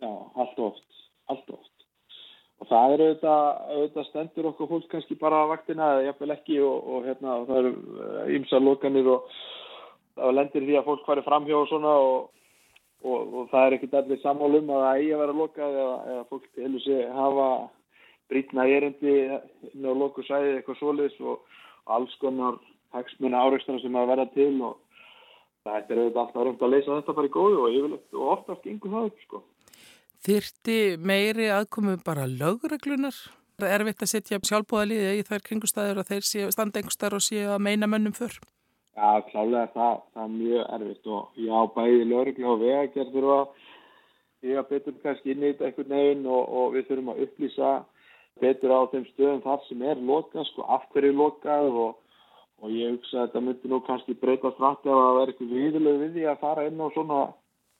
Já, 0.00 0.08
allt 0.08 0.58
oft, 0.58 0.86
allt 1.28 1.50
oft. 1.52 1.72
Og 2.62 2.70
það 2.70 2.94
eru 2.94 3.08
auðvitað, 3.10 3.42
auðvitað 3.74 4.08
stendur 4.08 4.48
okkur 4.54 4.70
fólk 4.70 4.86
kannski 4.94 5.18
bara 5.20 5.42
á 5.44 5.52
vaktina 5.52 5.90
eða 5.92 6.06
jafnvel 6.08 6.32
ekki 6.38 6.58
og, 6.64 6.78
og 6.80 7.10
hérna 7.10 7.36
og 7.42 7.50
það 7.50 7.60
eru 7.60 8.38
ymsa 8.38 8.62
lokanir 8.62 9.10
og 9.12 9.28
það 10.16 10.34
lendir 10.38 10.66
því 10.68 10.78
að 10.80 10.88
fólk 10.88 11.06
fari 11.10 11.26
framhjá 11.28 11.60
og 11.60 11.68
svona 11.68 11.94
og, 12.00 12.44
og, 13.04 13.38
það 13.52 13.66
er 13.66 13.76
ekkit 13.76 13.96
allir 14.00 14.22
sammálum 14.24 14.72
að 14.72 14.84
það 14.86 15.00
eigi 15.00 15.12
að 15.12 15.24
vera 15.24 15.38
lokað 15.42 15.80
eða, 15.82 15.96
eða 16.14 16.28
fólk 16.32 16.62
helur 16.64 16.84
sig 16.86 17.08
hafa 17.20 17.48
brítna 18.32 18.64
erindi 18.78 19.16
inn 19.74 19.84
á 19.84 19.92
lokusæði 19.92 20.54
eitthvað 20.56 20.80
svolis 20.80 21.20
og 21.20 21.44
alls 21.92 22.16
konar 22.22 22.56
hagsmuna 22.94 23.42
áreikstana 23.44 23.82
sem 23.82 23.98
að 23.98 24.10
verða 24.12 24.26
til 24.34 24.52
og 24.64 24.80
þetta 25.64 25.94
er 25.94 26.00
auðvitað 26.00 26.22
alltaf 26.22 26.46
reynd 26.46 26.64
að 26.64 26.74
leysa 26.74 26.96
þetta 26.98 27.16
bara 27.18 27.30
í 27.30 27.34
góðu 27.34 27.60
og 27.62 27.76
yfirleitt 27.78 28.18
og 28.18 28.32
oftast 28.34 28.66
gengur 28.66 28.94
það 28.94 29.08
upp 29.10 29.22
sko. 29.24 29.42
Þyrti 30.24 30.78
meiri 31.10 31.50
aðkomu 31.52 31.98
bara 32.04 32.26
lögreglunar? 32.28 33.16
Það 33.60 33.70
er 33.70 33.82
erfitt 33.84 34.02
að 34.02 34.10
setja 34.10 34.40
sjálfbóðaliði 34.48 35.10
í 35.18 35.24
þær 35.28 35.44
kringustæður 35.46 36.00
og 36.02 36.08
þeir 36.08 36.26
séu, 36.26 36.50
standa 36.50 36.80
einhverstaðar 36.80 37.18
og 37.20 37.24
séu 37.24 37.46
að 37.54 37.64
meina 37.68 37.88
mönnum 37.90 38.16
fyrr? 38.16 38.38
Já, 38.94 39.20
klálega 39.28 39.68
það, 39.74 40.00
það 40.14 40.24
er 40.24 40.32
mjög 40.34 40.72
erfitt 40.76 41.08
og 41.10 41.38
já, 41.44 41.56
bæði 41.76 42.04
lögreglu 42.10 42.50
og 42.50 42.60
vegagerð 42.62 43.14
þurfa 43.14 43.38
að 43.40 44.48
ég 44.48 44.60
að 44.60 44.70
betur 44.70 44.96
kannski 45.02 45.32
inn 45.32 45.42
í 45.42 45.50
þetta 45.50 45.68
einhvern 45.68 45.94
veginn 45.96 46.26
og, 46.28 46.42
og 46.60 46.74
við 46.74 46.88
þurfum 46.88 47.12
að 47.12 47.22
upplýsa 47.24 47.72
betur 48.42 48.74
á 48.74 48.80
þeim 48.92 49.06
stöðum 49.12 49.42
þar 49.44 49.64
sem 49.68 49.84
er 49.90 50.02
lokað, 50.10 50.48
sko, 50.50 50.66
af 50.76 50.88
hverju 50.92 51.14
lokað 51.18 51.68
og 51.84 52.03
og 52.64 52.72
ég 52.72 52.94
hugsa 52.94 53.18
að 53.18 53.26
þetta 53.26 53.42
myndi 53.44 53.70
nú 53.70 53.80
kannski 53.84 54.16
breytast 54.16 54.60
rætti 54.62 54.88
ef 54.88 54.96
það 54.96 55.16
verður 55.18 55.32
eitthvað 55.32 55.56
viðlög 55.58 55.98
við 56.00 56.14
því 56.14 56.22
að 56.30 56.40
fara 56.44 56.66
inn 56.68 56.80
á 56.80 56.88
svona, 56.94 57.18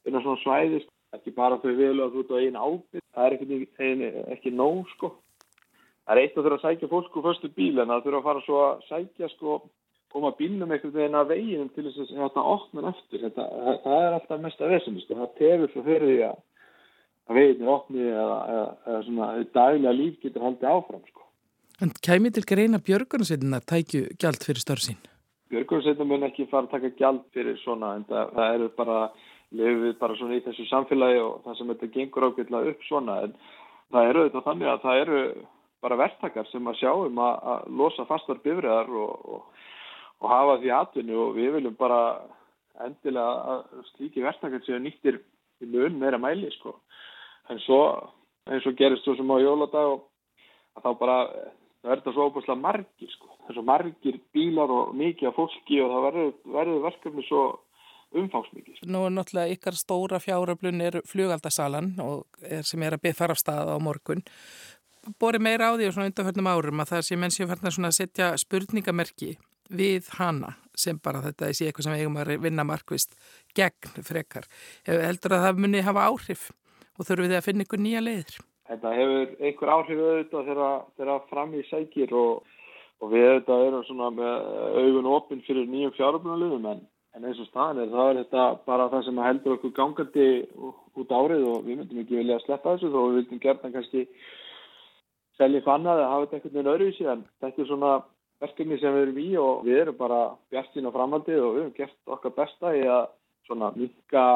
inn 0.05 0.19
á 0.19 0.21
svona 0.21 0.43
svæðist 0.43 0.91
ekki 1.17 1.33
bara 1.37 1.61
þau 1.63 1.71
viðlög 1.79 2.19
ert 2.21 2.35
á 2.35 2.37
einu 2.43 2.65
ábyrg 2.67 3.05
það 3.15 3.27
er 3.27 3.37
ekki, 3.37 3.61
ekki, 3.65 4.11
ekki 4.35 4.53
nóg 4.53 4.83
sko. 4.93 5.15
Það 6.05 6.13
er 6.15 6.21
eitt 6.21 6.37
að 6.37 6.47
þurfa 6.47 6.59
að 6.59 6.67
sækja 6.67 6.91
fólk 6.91 7.17
úr 7.17 7.27
förstu 7.31 7.51
bíl 7.57 7.79
en 7.79 7.93
það 7.95 8.05
þurfa 8.05 8.21
að 8.21 8.29
fara 8.29 8.45
svo 8.45 8.61
að 8.67 8.85
sækja 8.91 9.31
sko 9.33 9.59
koma 10.15 10.35
bílnum 10.39 10.75
eitthvað 10.75 10.99
veginn 10.99 11.19
að 11.19 11.31
veginum 11.33 11.71
til 11.75 11.87
þess 11.89 12.03
að 12.05 12.21
þetta 12.21 12.47
opna 12.53 12.91
eftir 12.93 13.25
þetta, 13.25 13.47
það 13.87 14.03
er 14.03 14.17
alltaf 14.19 14.43
mest 14.45 14.61
að 14.61 14.75
vesum 14.77 15.01
sko. 15.01 15.17
það 15.23 15.33
tefur 15.41 15.73
svo 15.73 15.87
fyrir 15.89 16.11
því 16.11 16.19
að, 16.29 16.37
að 17.25 17.41
veginn 17.41 17.65
er 17.65 17.73
opnið 17.79 18.11
eða, 18.13 18.39
eða, 18.53 18.69
eða 18.91 19.03
svona 19.09 19.31
daglega 19.57 19.97
líf 19.97 20.21
getur 20.23 20.45
haldið 20.45 20.75
áfram 20.75 21.07
sko 21.09 21.24
En 21.83 21.91
kæmi 21.91 22.31
til 22.31 22.45
greina 22.47 22.79
björgunarsveitina 22.79 23.59
að 23.59 23.69
tækju 23.73 24.03
gjald 24.23 24.45
fyrir 24.47 24.63
störf 24.63 24.83
sín? 24.85 24.99
Björgunarsveitina 25.51 26.07
mun 26.07 26.27
ekki 26.29 26.47
fara 26.51 26.69
að 26.69 26.75
taka 26.77 26.91
gjald 27.01 27.25
fyrir 27.35 27.57
svona 27.65 27.97
en 27.99 28.05
það, 28.07 28.31
það 28.37 28.55
eru 28.59 28.69
bara, 28.77 28.99
lefið 29.59 29.97
bara 29.99 30.19
svona 30.21 30.39
í 30.39 30.45
þessu 30.45 30.67
samfélagi 30.71 31.19
og 31.25 31.41
það 31.47 31.59
sem 31.59 31.73
þetta 31.73 31.91
gengur 31.97 32.29
ákveðlega 32.29 32.75
upp 32.75 32.87
svona 32.87 33.17
en 33.27 33.35
það 33.91 34.11
eru 34.13 34.25
þetta 34.29 34.45
þannig 34.47 34.71
að 34.71 34.85
það 34.85 35.01
eru 35.03 35.25
bara 35.85 35.99
verktakar 36.01 36.47
sem 36.53 36.71
að 36.71 36.79
sjáum 36.79 37.19
að, 37.27 37.35
að 37.53 37.67
losa 37.83 38.07
fastar 38.09 38.41
bifriðar 38.47 38.95
og, 38.95 39.27
og, 39.35 39.67
og 40.23 40.31
hafa 40.31 40.57
því 40.63 40.73
atvinni 40.79 41.19
og 41.25 41.35
við 41.37 41.59
viljum 41.59 41.77
bara 41.81 42.01
endilega 42.87 43.57
að 43.57 43.83
slíki 43.91 44.23
verktakar 44.23 44.63
séu 44.63 44.79
nýttir 44.83 45.19
í 45.63 45.69
mun 45.75 45.99
meira 45.99 46.23
mæli 46.23 46.49
sko. 46.55 46.79
En 47.51 47.59
svo 47.67 47.83
eins 48.47 48.65
og 48.67 48.79
gerist 48.79 49.05
svo 49.05 49.19
sem 49.19 49.31
á 49.31 49.37
jóladag 49.43 49.99
og 49.99 50.83
þá 50.83 50.91
bara 51.03 51.19
það 51.85 51.93
verður 51.93 52.17
svo 52.17 52.27
óbúslega 52.31 52.61
margir 52.61 53.13
sko. 53.13 53.31
það 53.45 53.53
er 53.53 53.59
svo 53.59 53.65
margir 53.69 54.19
bílar 54.33 54.73
og 54.73 54.95
mikið 54.97 55.29
af 55.29 55.37
fólki 55.37 55.81
og 55.85 55.93
það 55.93 56.05
verður, 56.09 56.35
verður 56.57 56.85
verkefni 56.89 57.25
svo 57.29 57.43
umfangsmikið. 58.15 58.79
Sko. 58.79 58.91
Nú 58.95 59.03
er 59.05 59.15
náttúrulega 59.15 59.57
ykkar 59.59 59.77
stóra 59.79 60.21
fjáröflun 60.23 60.85
er 60.85 61.01
flugaldasalan 61.09 61.93
er, 62.01 62.63
sem 62.65 62.83
er 62.87 62.97
að 62.97 63.05
byrja 63.05 63.21
fara 63.21 63.37
af 63.37 63.43
stað 63.43 63.75
á 63.75 63.79
morgun. 63.83 64.25
Bori 65.21 65.41
meira 65.43 65.69
á 65.69 65.77
því 65.77 65.91
og 65.91 65.97
svona 65.97 66.09
undanförnum 66.09 66.49
árum 66.49 66.81
að 66.81 66.95
það 66.95 67.07
sé 67.09 67.19
menn 67.21 67.35
séu 67.35 67.49
svona 67.51 67.91
að 67.91 67.99
setja 67.99 68.31
spurningamerki 68.41 69.35
við 69.69 70.09
hana 70.17 70.55
sem 70.77 70.97
bara 71.03 71.23
þetta 71.25 71.53
sé 71.53 71.69
eitthvað 71.69 71.89
sem 71.89 71.99
eigum 71.99 72.17
að 72.21 72.35
vinna 72.45 72.65
markvist 72.65 73.15
gegn 73.57 74.03
frekar. 74.07 74.49
Heldur 74.87 75.37
að 75.37 75.47
það 75.49 75.61
muni 75.61 75.85
hafa 75.85 76.09
áhrif 76.09 76.51
og 76.99 77.07
þurfum 77.07 77.29
við 77.29 77.39
að 77.39 77.47
finna 77.49 77.67
ykkur 77.67 77.83
nýja 77.83 78.03
leiðir? 78.05 78.41
Þetta 78.69 78.95
hefur 78.97 79.35
einhver 79.45 79.73
áhrif 79.75 80.03
auðvitað 80.03 80.51
þegar 80.97 81.25
fram 81.31 81.55
í 81.55 81.63
sækir 81.69 82.15
og, 82.17 82.45
og 83.03 83.13
við 83.13 83.29
auðvitað 83.29 83.67
erum 83.69 83.87
svona 83.89 84.11
með 84.17 84.51
augun 84.81 85.13
opinn 85.19 85.45
fyrir 85.45 85.69
nýjum 85.69 85.97
fjáröfnarliðum 85.99 86.71
en, 86.73 86.85
En 87.15 87.23
eins 87.23 87.39
og 87.39 87.47
staðan 87.47 87.79
er, 87.85 87.91
þá 87.93 88.01
er 88.05 88.17
þetta 88.25 88.45
bara 88.67 88.89
það 88.91 89.05
sem 89.07 89.19
heldur 89.23 89.53
okkur 89.55 89.73
gangandi 89.77 90.25
út 90.99 91.13
árið 91.15 91.45
og 91.47 91.61
við 91.63 91.77
myndum 91.79 92.01
ekki 92.03 92.17
vilja 92.19 92.39
að 92.41 92.43
sleppa 92.43 92.73
þessu 92.73 92.91
þó 92.91 92.97
við 93.05 93.19
vildum 93.19 93.43
gerna 93.45 93.71
kannski 93.77 94.03
selja 95.39 95.61
eitthvað 95.61 95.77
annað 95.79 96.03
eða 96.03 96.09
hafa 96.11 96.25
þetta 96.25 96.37
einhvern 96.41 96.57
veginn 96.57 96.73
öðruvísi 96.73 97.07
en 97.13 97.23
þetta 97.45 97.63
er 97.63 97.69
svona 97.71 97.93
verkefni 98.43 98.81
sem 98.81 98.97
við 98.97 99.05
erum 99.05 99.23
í 99.23 99.29
og 99.45 99.63
við 99.69 99.81
erum 99.85 99.99
bara 100.01 100.21
bjastin 100.51 100.91
á 100.91 100.97
framhaldið 100.97 101.39
og 101.45 101.55
við 101.55 101.63
hefum 101.63 101.77
gert 101.79 102.15
okkar 102.17 102.37
besta 102.41 102.75
í 102.75 102.83
að 102.97 103.07
svona 103.47 103.71
mika 103.79 104.27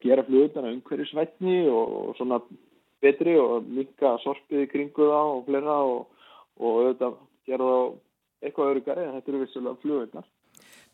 gera 0.00 0.24
flugutana 0.24 0.72
umhverjusvætni 0.72 1.58
og 1.68 2.16
svona 2.16 2.40
betri 3.02 3.36
og 3.40 3.66
mika 3.68 4.16
sorpið 4.24 4.66
í 4.66 4.70
kringu 4.70 5.08
það 5.08 5.32
og 5.34 5.42
flera 5.48 5.78
og, 5.86 6.28
og 6.60 6.78
auðvitað 6.82 7.16
gera 7.48 7.70
það 7.70 7.88
eitthvað 8.40 8.70
öðrugari 8.72 9.06
en 9.06 9.16
þetta 9.16 9.32
eru 9.32 9.42
vissulega 9.44 9.82
flugunar. 9.82 10.28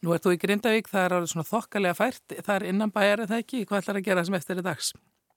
Nú 0.05 0.13
ert 0.13 0.27
þú 0.27 0.35
í 0.35 0.41
Grindavík, 0.41 0.89
það 0.91 1.05
er 1.05 1.15
alveg 1.17 1.31
svona 1.33 1.49
þokkalega 1.49 1.97
fært, 1.97 2.35
það 2.37 2.57
er 2.57 2.65
innan 2.71 2.93
bæjar 2.93 3.23
eða 3.25 3.39
ekki, 3.41 3.63
hvað 3.69 3.83
ætlar 3.83 4.01
að 4.01 4.09
gera 4.09 4.25
sem 4.27 4.37
eftir 4.39 4.61
í 4.61 4.65
dags? 4.67 4.91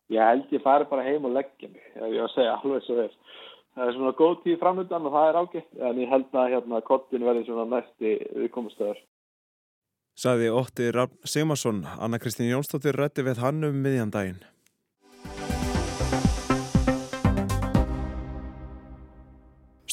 Ég 0.09 0.25
held 0.25 0.51
ég 0.51 0.63
fari 0.65 0.87
bara 0.89 1.05
heim 1.05 1.27
og 1.29 1.35
leggja 1.37 1.69
mig, 1.69 1.85
ef 1.93 2.01
ég 2.09 2.17
var 2.17 2.27
að 2.27 2.33
segja 2.33 2.57
alveg 2.57 2.83
svo 2.85 2.97
þess. 2.97 3.37
Það 3.77 3.85
er 3.85 3.95
svona 3.95 4.13
góð 4.17 4.35
tíð 4.43 4.57
framöndan 4.59 5.07
og 5.07 5.15
það 5.15 5.29
er 5.29 5.39
ágætt, 5.39 5.71
en 5.87 6.01
ég 6.01 6.11
held 6.11 6.37
að 6.41 6.53
hérna 6.55 6.81
kottin 6.89 7.25
verði 7.29 7.45
svona 7.47 7.67
næsti 7.77 8.15
viðkomustöður. 8.41 9.03
Saði 10.19 10.49
Ótti 10.51 10.89
Raffn 10.91 11.29
Sigmarsson, 11.31 11.85
Anna 11.95 12.19
Kristín 12.19 12.49
Jónsdóttir 12.49 12.97
rætti 12.99 13.23
við 13.23 13.39
hann 13.39 13.63
um 13.63 13.77
miðjandaginn. 13.85 14.41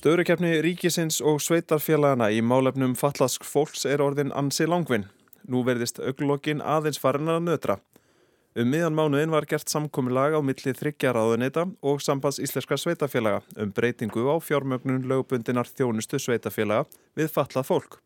Stöðurkeppni 0.07 0.61
ríkisins 0.62 1.16
og 1.19 1.40
sveitarfélagana 1.42 2.29
í 2.31 2.37
málefnum 2.38 2.92
fallask 2.95 3.42
fólks 3.42 3.83
er 3.90 3.99
orðin 4.05 4.29
ansi 4.38 4.62
langvinn. 4.71 5.09
Nú 5.51 5.64
verðist 5.66 5.99
auglokkin 5.99 6.62
aðeins 6.62 7.01
farin 7.03 7.33
að 7.33 7.40
nötra. 7.49 7.77
Um 8.55 8.71
miðan 8.71 8.95
mánuðin 8.95 9.35
var 9.35 9.49
gert 9.51 9.66
samkominlag 9.66 10.38
á 10.38 10.40
milli 10.47 10.77
þryggjaráðunita 10.79 11.66
og 11.83 12.07
sambands 12.07 12.38
íslenska 12.38 12.79
sveitafélaga 12.79 13.42
um 13.59 13.75
breytingu 13.75 14.31
á 14.31 14.38
fjármögnun 14.38 15.11
lögbundinar 15.11 15.66
þjónustu 15.66 16.23
sveitafélaga 16.23 16.87
við 17.19 17.35
fallað 17.35 17.66
fólk. 17.73 17.99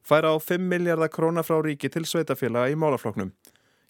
Færa 0.00 0.32
á 0.32 0.40
5 0.40 0.68
miljardar 0.72 1.12
króna 1.12 1.44
frá 1.44 1.60
ríki 1.60 1.92
til 1.92 2.08
sveitafélaga 2.08 2.72
í 2.72 2.80
málafloknum. 2.80 3.34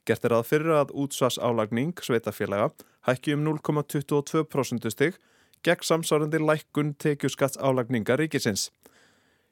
Gert 0.02 0.26
er 0.26 0.34
að 0.34 0.48
fyrir 0.50 0.82
að 0.82 0.96
útsvars 0.98 1.38
álagning 1.38 1.94
sveitafélaga 1.94 2.72
hækki 3.06 3.38
um 3.38 3.46
0,22% 3.46 4.90
stygg 4.90 5.26
gegn 5.66 5.86
samsárandi 5.86 6.40
lækkun 6.42 6.94
tekjuskatts 7.00 7.60
álagninga 7.60 8.16
ríkisins. 8.20 8.68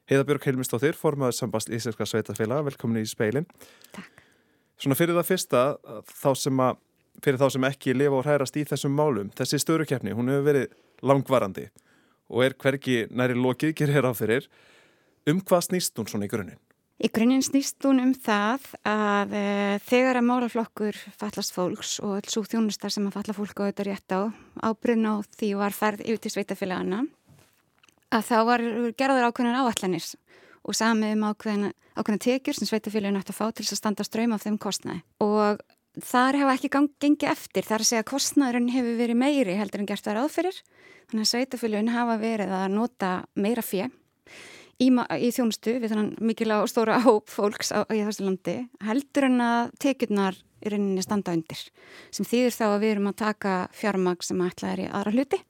Heiðabjörg 0.09 0.47
Helmistóttir, 0.49 0.97
formaður 0.97 1.37
sambast 1.37 1.69
Íslenska 1.69 2.07
sveitafélaga, 2.09 2.65
velkomin 2.71 3.03
í 3.03 3.09
speilin. 3.09 3.45
Takk. 3.93 4.23
Svona 4.79 4.95
fyrir 4.95 5.17
það 5.17 5.27
fyrsta, 5.27 5.61
þá 6.07 6.29
sem 6.39 6.63
að, 6.63 6.79
fyrir 7.25 7.41
þá 7.41 7.49
sem 7.53 7.67
ekki 7.67 7.93
lifa 7.97 8.17
og 8.17 8.25
hrærast 8.25 8.57
í 8.57 8.63
þessum 8.69 8.95
málum, 8.95 9.29
þessi 9.35 9.59
störukeppni, 9.59 10.15
hún 10.15 10.31
hefur 10.31 10.47
verið 10.47 10.77
langvarandi 11.05 11.67
og 12.29 12.45
er 12.45 12.55
hverki 12.61 13.03
næri 13.09 13.35
lokið, 13.37 13.75
gerir 13.75 13.97
hér 13.97 14.09
á 14.09 14.13
fyrir. 14.15 14.47
Um 15.29 15.41
hvað 15.41 15.65
snýst 15.67 15.97
hún 15.99 16.07
svona 16.09 16.29
í 16.29 16.31
grunninn? 16.31 16.61
Í 16.99 17.07
grunninn 17.15 17.39
snýst 17.39 17.79
hún 17.87 18.01
um 18.03 18.09
það 18.11 18.65
að 18.83 19.33
e, 19.39 19.43
þegar 19.87 20.17
að 20.19 20.25
málaflokkur 20.27 20.97
fallast 21.15 21.53
fólks 21.55 21.93
og 22.03 22.17
alls 22.17 22.35
úr 22.35 22.49
þjónustar 22.51 22.91
sem 22.91 23.05
að 23.07 23.15
falla 23.15 23.35
fólk 23.37 23.61
á 23.63 23.67
þetta 23.69 23.85
rétt 23.87 24.15
á, 24.19 24.21
ábrunn 24.67 25.07
á 25.07 25.23
því 25.39 25.53
var 25.61 25.77
færð 25.77 26.03
yfir 26.03 26.19
til 26.25 26.33
sveitafélagana, 26.33 27.05
að 28.11 28.27
þá 28.27 28.35
var 28.49 28.65
gerður 28.99 29.29
ákveðin 29.29 29.61
áallanir 29.61 30.09
og 30.67 30.75
samið 30.75 31.15
um 31.15 31.25
ákveðina, 31.29 31.71
ákveðina 31.95 32.25
tekjur 32.27 32.59
sem 32.59 32.71
sveitafélagin 32.73 33.21
ætti 33.21 33.31
að 33.31 33.39
fá 33.39 33.47
til 33.47 33.69
að 33.69 33.79
standa 33.79 34.03
ströym 34.03 34.35
af 34.35 34.43
þeim 34.43 34.59
kostnæði. 34.59 34.99
Og 35.23 35.63
þar 36.03 36.41
hefa 36.41 36.57
ekki 36.57 36.73
gengið 36.75 37.31
eftir, 37.31 37.63
þar 37.63 37.79
að 37.79 37.91
segja 37.93 38.03
að 38.03 38.11
kostnæðurinn 38.11 38.71
hefur 38.75 38.99
verið 38.99 39.21
meiri 39.23 39.55
heldur 39.55 39.85
en 39.85 39.87
gert 39.87 40.03
það 40.03 40.19
ráðfyrir, 40.19 40.61
þannig 41.07 41.23
að 41.23 41.31
sveitafélagin 41.31 41.95
hafa 41.95 42.19
verið 42.19 42.55
að 42.59 42.71
nota 42.75 43.15
meira 43.39 43.63
fjö 43.63 43.87
í, 44.79 44.89
í 44.89 45.31
þjónustu 45.35 45.77
við 45.81 45.93
þannig 45.93 46.23
mikilvæg 46.31 46.65
og 46.65 46.71
stóra 46.71 46.99
hóp 47.03 47.29
fólks 47.31 47.73
á, 47.75 47.83
í 47.91 48.01
þessu 48.05 48.27
landi 48.27 48.57
heldur 48.85 49.29
en 49.29 49.43
að 49.43 49.75
tekjurnar 49.83 50.39
í 50.59 50.73
rauninni 50.73 51.05
standa 51.05 51.35
undir 51.35 51.61
sem 52.11 52.27
þýðir 52.27 52.55
þá 52.55 52.65
að 52.69 52.81
við 52.83 52.95
erum 52.95 53.11
að 53.11 53.21
taka 53.21 53.53
fjármag 53.75 54.25
sem 54.25 54.43
ætlað 54.43 54.73
er 54.73 54.83
í 54.85 54.89
aðra 54.89 55.15
hluti 55.15 55.41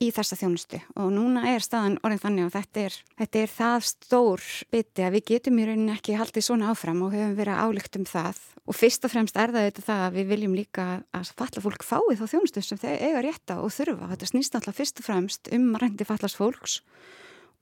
í 0.00 0.08
þessa 0.16 0.38
þjónustu 0.40 0.78
og 0.96 1.10
núna 1.12 1.42
er 1.50 1.64
staðan 1.64 1.98
orðin 2.00 2.22
þannig 2.22 2.46
að 2.46 2.54
þetta 2.56 2.84
er, 2.86 2.94
þetta 3.20 3.40
er 3.40 3.50
það 3.52 3.82
stór 3.90 4.46
biti 4.72 5.04
að 5.04 5.16
við 5.16 5.26
getum 5.34 5.60
í 5.60 5.66
rauninni 5.68 5.96
ekki 5.96 6.16
haldið 6.16 6.46
svona 6.46 6.70
áfram 6.72 7.02
og 7.04 7.12
höfum 7.12 7.36
verið 7.36 7.60
álíkt 7.60 8.00
um 8.00 8.06
það 8.08 8.40
og 8.64 8.76
fyrst 8.78 9.04
og 9.04 9.12
fremst 9.12 9.36
er 9.36 9.52
það 9.52 9.66
þetta 9.68 9.84
það 9.88 10.02
að 10.06 10.16
við 10.16 10.30
viljum 10.32 10.56
líka 10.56 10.86
að 11.16 11.32
falla 11.36 11.64
fólk 11.64 11.84
fái 11.84 12.16
þá 12.16 12.24
þjónustu 12.32 12.62
sem 12.64 12.80
þeir 12.80 13.04
eiga 13.08 13.22
rétta 13.26 13.56
og 13.60 13.72
þurfa. 13.74 14.10
Þetta 14.12 14.28
snýst 14.30 14.56
alltaf 14.56 14.78
fyrst 14.78 15.02
og 15.02 15.06
fremst 15.08 15.50
um 15.56 15.66
reyndi 15.80 16.06
fallast 16.06 16.38
fólks 16.38 16.80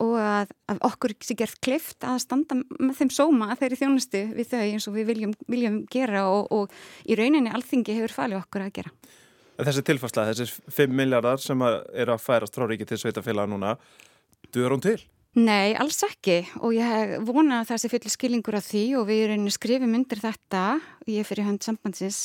og 0.04 0.14
að, 0.22 0.52
að 0.70 0.80
okkur 0.88 1.14
sé 1.24 1.34
gert 1.38 1.58
klift 1.64 2.06
að 2.06 2.20
standa 2.22 2.58
með 2.60 2.94
þeim 3.00 3.12
sóma 3.14 3.50
að 3.52 3.64
þeirri 3.64 3.80
þjónustu 3.80 4.22
við 4.36 4.50
þau 4.52 4.60
eins 4.60 4.88
og 4.88 4.94
við 4.94 5.08
viljum, 5.12 5.32
viljum 5.50 5.78
gera 5.90 6.26
og, 6.30 6.52
og 6.54 7.08
í 7.08 7.18
rauninni 7.18 7.50
alþingi 7.54 7.96
hefur 7.98 8.14
falið 8.20 8.40
okkur 8.42 8.66
að 8.66 8.74
gera. 8.78 8.94
Þessi 9.58 9.82
tilfarsla, 9.88 10.28
þessi 10.30 10.62
5 10.70 10.92
miljardar 10.94 11.42
sem 11.42 11.62
er 11.66 12.12
að 12.12 12.22
færast 12.22 12.54
frá 12.54 12.68
ríki 12.70 12.86
til 12.86 13.00
sveitafélag 13.02 13.50
núna, 13.50 13.74
duður 14.54 14.76
hún 14.76 14.84
til? 14.84 15.00
Nei, 15.38 15.74
alls 15.78 16.00
ekki. 16.02 16.40
Og 16.64 16.72
ég 16.74 17.12
vona 17.26 17.60
að 17.60 17.68
það 17.68 17.80
sé 17.80 17.88
fulli 17.92 18.10
skilningur 18.10 18.56
af 18.58 18.64
því 18.66 18.82
og 18.98 19.04
við 19.06 19.20
erum 19.26 19.44
skrifum 19.54 19.94
undir 19.94 20.18
þetta, 20.18 20.62
ég 21.06 21.26
fyrir 21.28 21.46
hönd 21.46 21.62
sambandsins, 21.62 22.18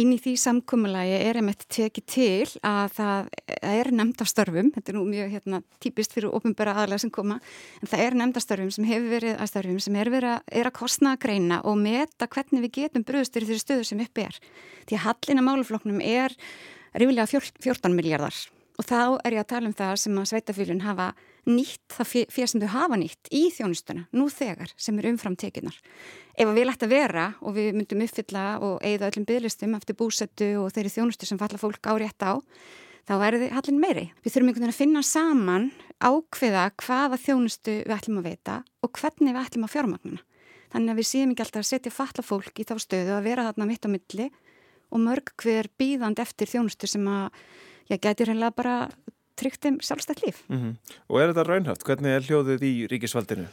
inn 0.00 0.10
í 0.16 0.18
því 0.18 0.32
samkúmulagi 0.40 1.14
er 1.20 1.38
einmitt 1.38 1.62
tekið 1.70 2.06
til 2.10 2.48
að 2.66 2.96
það 2.96 3.30
er 3.70 3.92
nefndastörfum, 3.94 4.72
þetta 4.74 4.92
er 4.92 4.98
nú 4.98 5.04
mjög 5.06 5.32
hérna, 5.36 5.62
típist 5.84 6.16
fyrir 6.16 6.34
ofinbæra 6.34 6.74
aðalega 6.74 7.04
sem 7.04 7.14
koma, 7.14 7.38
en 7.78 7.92
það 7.92 8.04
er 8.06 8.18
nefndastörfum 8.18 8.74
sem 8.74 8.88
hefur 8.88 9.14
verið 9.14 9.40
aðstörfum 9.44 9.80
sem 9.86 10.02
er, 10.02 10.14
verið, 10.16 10.38
er 10.50 10.70
að 10.70 10.78
kostna 10.80 11.14
að 11.14 11.24
greina 11.26 11.62
og 11.62 11.78
meta 11.78 12.30
hvernig 12.30 12.66
við 12.66 12.76
getum 12.80 13.06
bröðstur 13.06 13.46
í 13.46 13.50
þeirri 13.52 13.66
stöðu 13.66 13.90
sem 13.92 14.06
uppi 14.06 14.26
er. 14.26 14.40
Því 14.88 14.98
að 14.98 15.06
hallina 15.06 15.46
málufloknum 15.46 16.02
er 16.02 16.34
rífilega 16.98 17.30
14 17.30 17.94
miljardar 17.94 18.46
og 18.80 18.86
þá 18.88 19.20
er 19.26 19.36
ég 19.36 19.44
að 19.44 19.52
tala 19.52 19.68
um 19.68 19.76
það 19.76 19.98
sem 20.00 20.18
að 20.18 20.32
sveitafylun 20.32 20.86
hafa 20.86 21.12
nýtt 21.48 21.94
það 21.94 22.10
fyrir 22.32 22.50
sem 22.50 22.62
þau 22.62 22.72
hafa 22.74 22.98
nýtt 23.00 23.30
í 23.32 23.42
þjónustuna 23.54 24.06
nú 24.16 24.26
þegar 24.32 24.72
sem 24.76 24.98
er 25.00 25.08
umfram 25.12 25.36
tekinar. 25.40 25.76
Ef 26.36 26.50
við 26.50 26.66
lætt 26.68 26.84
að 26.84 26.94
vera 26.94 27.26
og 27.40 27.56
við 27.56 27.76
myndum 27.76 28.04
uppfylla 28.04 28.44
og 28.64 28.80
eigða 28.84 29.10
öllum 29.10 29.26
bygglistum 29.28 29.76
eftir 29.78 29.98
búsettu 29.98 30.50
og 30.60 30.70
þeirri 30.74 30.94
þjónustu 30.96 31.28
sem 31.28 31.40
falla 31.40 31.60
fólk 31.60 31.88
á 31.88 31.92
rétt 32.00 32.24
á, 32.24 32.40
þá 33.08 33.14
er 33.26 33.38
þið 33.42 33.54
hallin 33.56 33.80
meiri. 33.80 34.06
Við 34.24 34.34
þurfum 34.34 34.50
einhvern 34.50 34.66
veginn 34.66 34.74
að 34.74 34.80
finna 34.80 35.04
saman 35.06 35.70
ákveða 36.00 36.66
hvaða 36.80 37.20
þjónustu 37.20 37.78
við 37.84 37.96
ætlum 37.96 38.20
að 38.20 38.28
veita 38.30 38.60
og 38.80 38.92
hvernig 38.96 39.34
við 39.34 39.42
ætlum 39.44 39.66
að 39.66 39.74
fjármagnuna. 39.74 40.22
Þannig 40.70 40.92
að 40.92 41.00
við 41.00 41.08
séum 41.08 41.32
ekki 41.32 41.44
alltaf 41.44 41.64
að 41.64 41.70
setja 41.72 41.92
falla 41.92 42.22
fólk 42.22 42.60
í 42.62 42.66
þá 42.68 42.76
stöðu 42.78 43.16
að 43.16 43.26
vera 43.26 43.46
þarna 43.48 43.66
mitt 43.66 43.86
á 43.86 43.90
milli 43.90 44.28
og 44.90 45.02
mörg 45.02 45.32
hver 45.42 45.68
bíðand 45.80 46.22
eftir 46.22 46.50
þjónustu 46.50 46.88
sem 46.90 47.08
að 47.10 47.40
ég 47.90 48.02
gæti 48.02 48.28
reynilega 48.28 48.54
bara 48.54 48.76
tryggt 49.40 49.66
um 49.70 49.80
sjálfstætt 49.80 50.22
líf. 50.24 50.44
Mm 50.48 50.60
-hmm. 50.60 50.94
Og 51.08 51.20
er 51.20 51.32
þetta 51.32 51.46
raunhæft? 51.48 51.84
Hvernig 51.84 52.14
er 52.14 52.26
hljóðið 52.28 52.62
í 52.62 52.74
ríkisvaldinu? 52.92 53.48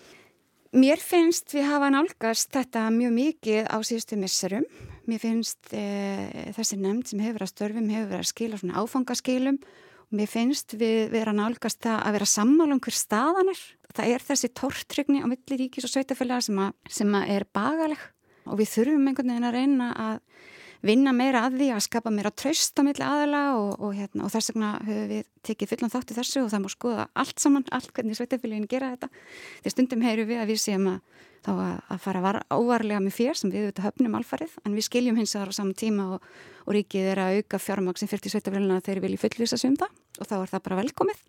Mér 0.76 1.00
finnst 1.00 1.54
við 1.56 1.64
hafa 1.64 1.88
nálgast 1.90 2.52
þetta 2.52 2.90
mjög 2.92 3.14
mikið 3.16 3.68
á 3.72 3.78
síðustu 3.88 4.18
misserum. 4.20 4.66
Mér 5.08 5.22
finnst 5.24 5.72
e, 5.72 6.52
þessi 6.52 6.76
nefnd 6.76 7.08
sem 7.08 7.22
hefur 7.24 7.46
að 7.46 7.54
störfum 7.54 7.88
hefur 7.90 8.10
verið 8.12 8.26
að 8.26 8.32
skila 8.34 8.60
svona 8.60 8.82
áfangaskilum 8.84 9.58
og 9.58 10.14
mér 10.20 10.28
finnst 10.28 10.76
við 10.76 11.10
vera 11.14 11.32
nálgast 11.32 11.80
það 11.82 12.04
að 12.04 12.18
vera 12.18 12.26
sammála 12.26 12.76
um 12.76 12.84
hver 12.84 12.98
staðan 13.00 13.54
er. 13.54 13.64
Það 13.96 14.12
er 14.12 14.28
þessi 14.28 14.52
tortrygni 14.54 15.24
á 15.24 15.28
milli 15.32 15.58
ríkis 15.58 15.88
og 15.88 15.94
sveitafélaga 15.94 16.42
sem, 16.42 16.60
sem 16.90 17.16
að 17.16 17.32
er 17.38 17.48
bagaleg 17.56 18.04
og 18.48 18.60
við 18.60 18.72
þurfum 18.76 19.08
einhvern 19.08 19.32
veginn 19.32 19.48
að 19.48 19.56
reyna 19.56 19.90
að 19.96 20.20
vinna 20.88 21.14
meira 21.16 21.44
að 21.48 21.60
því 21.62 21.70
að 21.76 21.86
skapa 21.88 22.14
meira 22.14 22.32
tröst 22.32 22.80
á 22.80 22.82
milli 22.88 23.06
aðala 23.06 23.44
og, 23.60 23.70
og, 23.80 23.94
hérna, 23.98 24.26
og 24.26 24.34
þess 24.34 24.54
vegna 24.54 24.74
höfum 24.88 25.08
við 25.12 25.30
tekið 25.48 25.72
fullan 25.74 25.94
þáttu 25.94 26.18
þessu 26.18 26.44
og 26.44 26.52
það 26.54 26.64
múið 26.64 26.76
skoða 26.76 27.08
allt 27.24 27.44
saman, 27.44 27.68
allt 27.76 27.94
hvernig 27.96 28.20
sveitafélagin 28.20 28.70
gera 28.72 28.94
þetta. 28.96 29.12
Þegar 29.62 29.76
stundum 29.76 30.06
heyru 30.08 30.28
við 30.30 30.44
að 30.44 30.54
við 30.54 30.62
séum 30.64 30.92
að 30.96 31.02
þá 31.48 31.52
að, 31.54 31.76
að 31.94 32.04
fara 32.04 32.24
var, 32.24 32.40
óvarlega 32.52 33.04
með 33.04 33.16
fér 33.16 33.38
sem 33.40 33.52
við 33.54 33.68
auðvitað 33.68 33.88
höfnum 33.88 34.18
alfarið 34.20 34.58
en 34.66 34.76
við 34.76 34.88
skiljum 34.88 35.20
hins 35.20 35.36
vegar 35.38 35.54
á 35.54 35.58
saman 35.58 35.78
tíma 35.78 36.08
og, 36.16 36.28
og 36.66 36.76
ríkið 36.76 37.12
er 37.14 37.22
að 37.24 37.40
auka 37.40 37.62
fjármag 37.62 38.00
sem 38.00 38.10
fyrir 38.12 38.34
sveitafélagina 38.34 38.82
þegar 38.84 39.00
við 39.00 39.08
viljum 39.08 39.24
fullvisa 39.24 39.60
sig 39.60 39.72
um 39.72 39.78
það 39.80 39.94
og 40.22 40.30
þá 40.30 40.36
er 40.40 40.52
það 40.52 40.64
bara 40.68 40.80
velkomið 40.82 41.24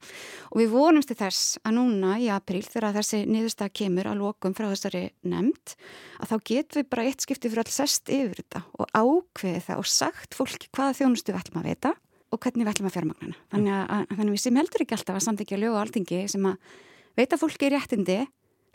og 0.48 0.60
við 0.60 0.72
vonumst 0.72 1.10
til 1.12 1.18
þess 1.18 1.60
að 1.62 1.76
núna 1.78 2.16
í 2.22 2.28
april 2.32 2.62
þegar 2.66 2.96
þessi 2.96 3.22
niðurstað 3.28 3.72
kemur 3.80 4.10
að 4.10 4.20
lokum 4.22 4.56
frá 4.56 4.68
þessari 4.70 5.04
nefnd 5.28 5.74
að 6.18 6.32
þá 6.32 6.36
getum 6.50 6.80
við 6.80 6.90
bara 6.94 7.06
eitt 7.08 7.24
skipti 7.24 7.52
fyrir 7.52 7.64
all 7.64 7.74
sest 7.78 8.12
yfir 8.12 8.42
þetta 8.42 8.64
og 8.78 8.92
ákveði 8.92 9.64
það 9.68 9.82
og 9.82 9.90
sagt 9.94 10.38
fólki 10.38 10.70
hvaða 10.72 10.98
þjónustu 11.00 11.34
við 11.34 11.40
ætlum 11.42 11.62
að 11.62 11.70
vita 11.72 11.94
og 12.28 12.42
hvernig 12.44 12.66
við 12.66 12.72
ætlum 12.74 12.90
að 12.90 12.96
fjármagnana 12.98 13.42
þannig 13.54 13.74
að, 13.74 13.84
að, 13.88 14.06
þannig 14.14 14.28
að 14.28 14.36
við 14.36 14.44
sem 14.44 14.62
heldur 14.62 14.84
ekki 14.84 14.98
alltaf 14.98 15.18
að 15.18 15.26
samþykja 15.28 15.60
lög 15.62 15.74
og 15.74 15.82
alþingi 15.82 16.22
sem 16.28 16.48
að 16.48 16.72
veita 17.18 17.40
fólki 17.40 17.72
réttindi 17.72 18.18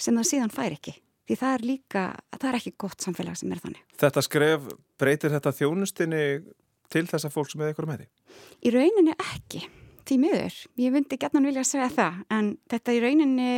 sem 0.01 0.17
það 0.17 0.29
síðan 0.31 0.53
fær 0.53 0.73
ekki 0.73 0.95
því 1.27 1.37
það 1.39 1.53
er 1.55 1.65
líka, 1.67 2.03
það 2.35 2.49
er 2.49 2.57
ekki 2.59 2.73
gott 2.83 3.05
samfélag 3.05 3.37
sem 3.39 3.53
er 3.53 3.61
þannig. 3.63 3.83
Þetta 4.01 4.23
skref 4.25 4.65
breytir 4.99 5.33
þetta 5.33 5.53
þjónustinni 5.55 6.23
til 6.93 7.05
þessa 7.09 7.31
fólks 7.33 7.55
með 7.59 7.73
ykkur 7.73 7.87
með 7.89 8.03
því? 8.03 8.09
Í 8.63 8.73
rauninni 8.73 9.15
ekki, 9.15 9.63
því 10.07 10.17
miður. 10.23 10.57
Ég 10.79 10.95
myndi 10.95 11.19
gætnan 11.19 11.47
vilja 11.47 11.65
segja 11.67 11.91
það, 11.93 12.23
en 12.33 12.49
þetta 12.71 12.95
í 12.95 13.03
rauninni 13.03 13.53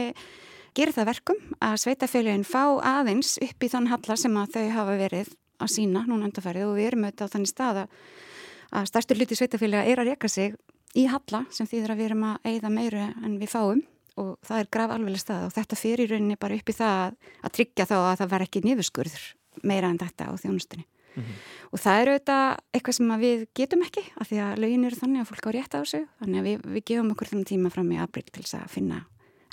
gerir 0.75 0.95
það 0.95 1.09
verkum 1.11 1.41
að 1.63 1.79
sveitafélagin 1.85 2.45
fá 2.47 2.63
aðeins 2.83 3.35
upp 3.43 3.63
í 3.63 3.71
þann 3.71 3.89
hallar 3.91 4.19
sem 4.19 4.37
að 4.39 4.55
þau 4.57 4.65
hafa 4.75 4.95
verið 4.99 5.33
að 5.63 5.71
sína 5.71 6.03
núna 6.03 6.27
undarfærið 6.27 6.67
og 6.67 6.77
við 6.77 6.89
erum 6.89 7.05
auðvitað 7.07 7.29
á 7.29 7.33
þannig 7.35 7.51
stað 7.51 7.81
að 7.85 8.89
stærstur 8.89 9.19
hluti 9.21 9.37
sveitafélaga 9.39 9.91
er 9.91 10.01
að 10.01 10.09
reyka 10.11 10.31
sig 10.31 10.55
í 10.95 11.05
halla 11.11 11.45
sem 11.53 11.69
þýðir 11.69 11.93
að 11.93 12.01
við 12.01 12.09
erum 12.09 12.25
að 12.27 12.49
eigða 12.51 12.71
meiru 12.73 13.05
en 13.05 13.37
við 13.39 13.51
fáum 13.53 13.83
og 14.19 14.35
það 14.47 14.59
er 14.61 14.71
graf 14.71 14.95
alveg 14.95 15.21
stað 15.21 15.47
og 15.47 15.55
þetta 15.55 15.79
fyrir 15.79 16.11
rauninni 16.11 16.39
bara 16.39 16.59
upp 16.59 16.71
í 16.71 16.75
það 16.75 17.15
að 17.41 17.55
tryggja 17.57 17.87
þá 17.87 17.95
að 18.01 18.17
það 18.21 18.33
verð 18.33 18.47
ekki 18.49 18.63
nýfuskurður 18.65 19.25
meira 19.63 19.91
en 19.91 19.99
þetta 19.99 20.27
á 20.27 20.33
þjónustunni. 20.39 20.87
Mm 21.15 21.23
-hmm. 21.23 21.35
Og 21.71 21.79
það 21.79 22.01
eru 22.01 22.11
auðvitað 22.11 22.57
eitthvað 22.73 22.95
sem 22.95 23.13
við 23.19 23.47
getum 23.55 23.81
ekki 23.81 24.03
af 24.19 24.29
því 24.29 24.37
að 24.45 24.59
lögin 24.59 24.85
eru 24.85 24.95
þannig 24.95 25.21
að 25.21 25.29
fólk 25.29 25.47
á 25.47 25.51
rétt 25.55 25.75
á 25.75 25.79
þessu 25.81 26.01
þannig 26.19 26.39
að 26.39 26.45
við, 26.47 26.57
við 26.73 26.83
gefum 26.85 27.11
okkur 27.11 27.27
þennan 27.27 27.51
tíma 27.51 27.69
fram 27.69 27.91
í 27.91 27.97
april 27.97 28.23
til 28.31 28.43
þess 28.43 28.55
að 28.55 28.69
finna 28.69 29.05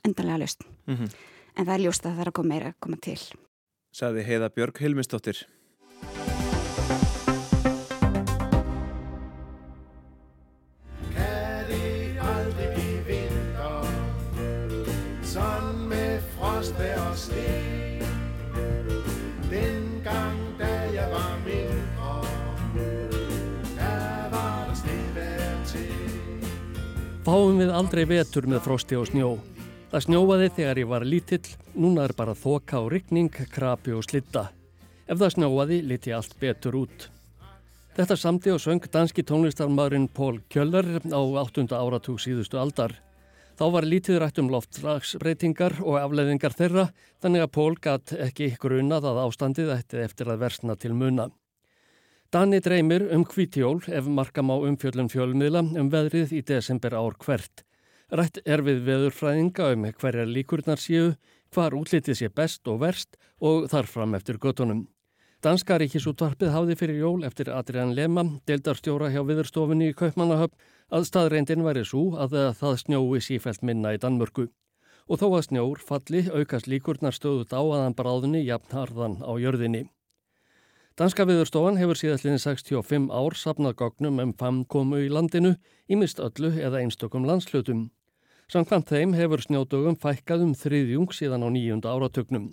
endalega 0.05 0.39
löst. 0.39 0.61
Mm 0.87 0.97
-hmm. 0.97 1.11
En 1.57 1.67
það 1.67 1.75
er 1.75 1.85
ljóst 1.85 2.07
að 2.07 2.15
það 2.15 2.21
er 2.21 2.29
að 2.29 2.33
koma 2.33 2.49
meira 2.49 2.69
að 2.69 2.81
koma 2.81 2.97
til. 2.97 3.21
Saði 3.93 4.23
Heiða 4.25 4.49
Björg 4.49 4.79
Hilmistóttir. 4.79 5.47
Fáum 27.33 27.57
við 27.57 27.71
aldrei 27.73 28.03
vetur 28.05 28.45
með 28.45 28.59
frosti 28.67 28.97
og 28.99 29.07
snjó. 29.09 29.29
Það 29.89 30.03
snjóaði 30.05 30.49
þegar 30.53 30.81
ég 30.83 30.89
var 30.91 31.07
lítill, 31.09 31.47
núna 31.81 32.03
er 32.05 32.13
bara 32.19 32.35
þoka 32.37 32.83
og 32.85 32.91
rykning, 32.93 33.31
krapi 33.55 33.95
og 33.97 34.05
slitta. 34.05 34.43
Ef 35.09 35.17
það 35.17 35.33
snjóaði 35.39 35.79
liti 35.89 36.13
allt 36.13 36.37
betur 36.43 36.77
út. 36.83 37.07
Þetta 37.97 38.19
samti 38.21 38.53
og 38.53 38.61
söng 38.61 38.85
danski 38.85 39.25
tónlistarmadurinn 39.25 40.11
Pól 40.13 40.43
Kjöller 40.53 41.01
á 41.09 41.21
8. 41.25 41.65
áratug 41.73 42.21
síðustu 42.21 42.61
aldar. 42.61 42.99
Þá 43.57 43.65
var 43.79 43.89
lítið 43.89 44.21
rætt 44.21 44.45
um 44.45 44.53
loftslagsbreytingar 44.53 45.81
og 45.81 46.03
afleðingar 46.03 46.53
þeirra, 46.53 46.91
þannig 47.25 47.47
að 47.47 47.55
Pól 47.57 47.73
gatt 47.81 48.13
ekki 48.13 48.59
grunað 48.61 49.09
að 49.09 49.25
ástandið 49.25 49.73
ætti 49.79 50.05
eftir 50.05 50.29
að 50.29 50.45
versna 50.45 50.77
til 50.77 50.93
muna. 50.93 51.33
Dani 52.33 52.63
dreymir 52.65 53.03
um 53.13 53.27
hvítjól 53.29 53.83
ef 53.93 54.07
markam 54.09 54.49
á 54.49 54.57
umfjöllum 54.57 55.11
fjölmiðla 55.13 55.61
um 55.77 55.91
veðrið 55.93 56.31
í 56.33 56.41
desember 56.49 56.95
ár 56.97 57.19
hvert. 57.21 57.61
Rætt 58.09 58.41
er 58.49 58.63
við 58.65 58.81
veðurfræðinga 58.87 59.67
um 59.75 59.85
hverjar 60.01 60.31
líkurnar 60.31 60.81
séu, 60.81 61.11
hvar 61.53 61.77
útlitið 61.77 62.17
sé 62.23 62.31
best 62.33 62.65
og 62.73 62.81
verst 62.87 63.21
og 63.37 63.69
þarfram 63.69 64.17
eftir 64.17 64.41
göttunum. 64.41 64.87
Danska 65.45 65.77
ríkisútvarpið 65.77 66.57
háði 66.57 66.81
fyrir 66.81 67.05
jól 67.05 67.29
eftir 67.29 67.53
Adrian 67.53 67.93
Lema, 67.93 68.25
deildarstjóra 68.49 69.13
hjá 69.13 69.21
viðurstofunni 69.29 69.93
í 69.93 70.01
Kaupmannahöfn, 70.01 70.57
að 70.89 71.09
staðreindin 71.13 71.69
væri 71.69 71.85
svo 71.85 72.15
að 72.17 72.41
það 72.57 72.83
snjói 72.87 73.21
sífælt 73.21 73.61
minna 73.61 73.93
í 73.93 74.01
Danmörku. 74.01 74.49
Og 75.05 75.21
þó 75.21 75.35
að 75.35 75.51
snjór 75.51 75.85
falli 75.85 76.31
aukast 76.33 76.65
líkurnar 76.65 77.13
stöðut 77.13 77.53
á 77.53 77.61
aðan 77.61 77.99
bráðunni 77.99 78.47
jafn 78.47 78.73
harðan 78.73 79.21
á 79.21 79.37
jörðinni. 79.37 79.91
Danska 80.93 81.25
viðurstofan 81.25 81.79
hefur 81.81 81.97
síðastlinni 81.97 82.37
65 82.37 83.07
ár 83.17 83.33
sapnað 83.41 83.79
gognum 83.81 84.19
um 84.21 84.33
famkomu 84.37 84.99
í 85.01 85.07
landinu 85.09 85.55
í 85.89 85.97
mist 85.97 86.19
öllu 86.21 86.51
eða 86.53 86.83
einstökum 86.83 87.25
landslutum. 87.25 87.87
Samkvæmt 88.53 88.93
þeim 88.93 89.15
hefur 89.17 89.41
snjódögum 89.41 89.97
fækkað 89.97 90.45
um 90.45 90.53
þriðjung 90.53 91.15
síðan 91.17 91.47
á 91.47 91.49
nýjunda 91.49 91.95
áratögnum. 91.97 92.51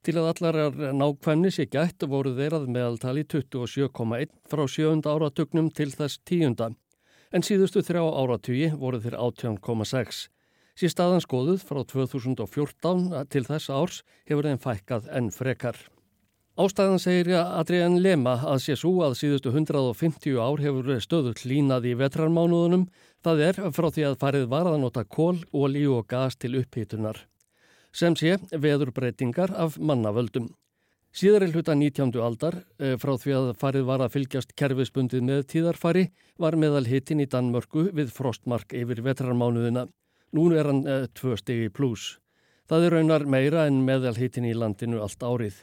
Til 0.00 0.16
að 0.16 0.30
allar 0.32 0.58
nákvæmni 0.96 1.52
sé 1.52 1.68
gætt 1.68 2.08
voru 2.08 2.32
þeirrað 2.38 2.70
meðaltali 2.72 3.26
27,1 3.28 4.32
frá 4.48 4.64
sjönda 4.64 5.12
áratögnum 5.12 5.68
til 5.68 5.92
þess 5.92 6.22
tíunda, 6.24 6.70
en 7.36 7.44
síðustu 7.44 7.84
þrjá 7.84 8.00
áratugi 8.00 8.70
voru 8.80 9.02
þeir 9.04 9.20
18,6. 9.20 10.28
Sér 10.72 10.92
staðan 10.96 11.20
skoðuð 11.20 11.60
frá 11.68 11.84
2014 11.84 13.28
til 13.28 13.44
þess 13.44 13.68
árs 13.68 14.00
hefur 14.24 14.48
þeim 14.48 14.64
fækkað 14.64 15.12
enn 15.12 15.28
frekar. 15.28 15.76
Ástæðan 16.54 17.00
segir 17.02 17.32
Adrian 17.34 17.96
Lema 17.98 18.36
að 18.46 18.60
sé 18.62 18.74
svo 18.78 19.00
að 19.02 19.16
síðustu 19.18 19.50
150 19.50 20.36
ár 20.38 20.60
hefur 20.62 21.00
stöðull 21.02 21.48
línað 21.50 21.88
í 21.90 21.94
vetrarmánuðunum, 21.98 22.84
það 23.26 23.42
er 23.48 23.58
frá 23.74 23.88
því 23.90 24.04
að 24.06 24.20
farið 24.20 24.44
var 24.52 24.70
að 24.70 24.78
nota 24.84 25.02
kól, 25.02 25.40
ólíu 25.50 25.96
og 25.96 26.06
gas 26.06 26.38
til 26.38 26.52
upphýtunar. 26.60 27.18
Sem 27.90 28.14
sé 28.14 28.36
veðurbreytingar 28.54 29.50
af 29.50 29.80
mannavöldum. 29.82 30.46
Síðari 31.10 31.50
hluta 31.50 31.74
19. 31.74 32.22
aldar, 32.22 32.62
eh, 32.78 32.94
frá 33.02 33.16
því 33.18 33.34
að 33.34 33.52
farið 33.58 33.90
var 33.90 34.06
að 34.06 34.14
fylgjast 34.14 34.54
kerfisbundið 34.54 35.26
með 35.26 35.44
tíðarfari, 35.50 36.08
var 36.38 36.54
meðal 36.54 36.86
hitin 36.86 37.18
í 37.18 37.26
Danmörku 37.26 37.90
við 37.90 38.14
frostmark 38.14 38.70
yfir 38.70 39.02
vetrarmánuðina. 39.02 39.88
Nú 40.32 40.52
er 40.54 40.70
hann 40.70 40.86
e, 40.86 41.06
tvö 41.14 41.34
stegi 41.36 41.68
pluss. 41.68 42.18
Það 42.68 42.84
er 42.86 42.90
raunar 42.90 43.26
meira 43.26 43.66
en 43.66 43.84
meðal 43.84 44.14
hitin 44.14 44.46
í 44.46 44.54
landinu 44.54 45.02
allt 45.02 45.18
árið. 45.18 45.54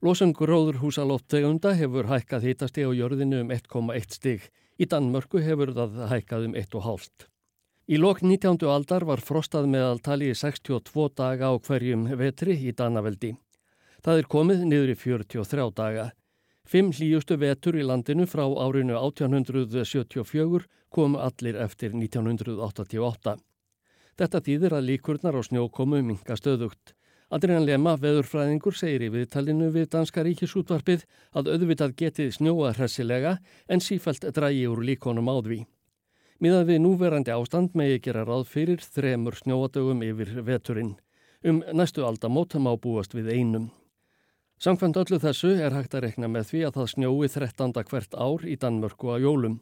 Losun 0.00 0.30
gróðurhúsalóttegunda 0.32 1.74
hefur 1.76 2.06
hækkað 2.08 2.46
hítasti 2.48 2.86
á 2.88 2.90
jörðinu 2.96 3.42
um 3.44 3.50
1,1 3.52 4.14
stig. 4.16 4.46
Í 4.80 4.86
Danmörku 4.88 5.42
hefur 5.44 5.74
það 5.76 5.98
hækkað 6.08 6.46
um 6.46 6.54
1,5. 6.56 7.26
Í 7.84 7.98
lok 8.00 8.22
19. 8.24 8.64
aldar 8.72 9.04
var 9.04 9.20
frostað 9.20 9.68
meðaltali 9.68 10.30
í 10.32 10.38
62 10.40 11.10
daga 11.20 11.50
á 11.52 11.54
hverjum 11.60 12.06
vetri 12.16 12.56
í 12.56 12.72
Danaveldi. 12.72 13.34
Það 14.00 14.22
er 14.22 14.28
komið 14.32 14.62
niður 14.70 14.94
í 14.94 14.96
43 15.02 15.68
daga. 15.76 16.06
Fimm 16.64 16.94
hlýjustu 16.96 17.36
vetur 17.36 17.76
í 17.76 17.84
landinu 17.84 18.24
frá 18.24 18.46
árinu 18.48 18.96
1874 18.96 20.64
kom 20.88 21.18
allir 21.20 21.60
eftir 21.60 21.92
1988. 21.92 23.36
Þetta 24.16 24.42
þýðir 24.48 24.78
að 24.78 24.88
líkurnar 24.94 25.36
á 25.36 25.44
snjókomu 25.44 26.00
minga 26.00 26.40
stöðugt. 26.40 26.94
Adrian 27.30 27.62
Lema, 27.62 27.92
veðurfræðingur, 27.94 28.74
segir 28.74 29.04
í 29.06 29.08
viðtalinu 29.14 29.68
við 29.70 29.84
Danska 29.92 30.24
ríkisútvarpið 30.26 31.04
að 31.30 31.52
auðvitað 31.52 31.92
getið 32.00 32.32
snjóa 32.34 32.72
hressilega 32.74 33.36
en 33.70 33.82
sífælt 33.84 34.24
drægi 34.34 34.64
úr 34.66 34.82
líkonum 34.88 35.30
áðví. 35.30 35.60
Miðað 36.42 36.72
við 36.72 36.80
núverandi 36.82 37.30
ástand 37.30 37.76
megi 37.78 38.00
gera 38.02 38.24
ráð 38.26 38.48
fyrir 38.50 38.82
þremur 38.82 39.38
snjóadögum 39.38 40.02
yfir 40.02 40.40
veturinn. 40.42 40.96
Um 41.46 41.60
næstu 41.70 42.02
aldamót 42.02 42.56
má 42.58 42.72
búast 42.74 43.14
við 43.14 43.30
einum. 43.30 43.68
Samkvæmt 44.58 44.98
öllu 44.98 45.20
þessu 45.22 45.52
er 45.54 45.76
hægt 45.76 45.94
að 45.94 46.08
rekna 46.08 46.28
með 46.28 46.50
því 46.50 46.64
að 46.66 46.80
það 46.80 46.90
snjói 46.94 47.28
13. 47.30 47.84
hvert 47.92 48.16
ár 48.18 48.42
í 48.42 48.56
Danmörku 48.58 49.14
að 49.14 49.28
jólum. 49.28 49.60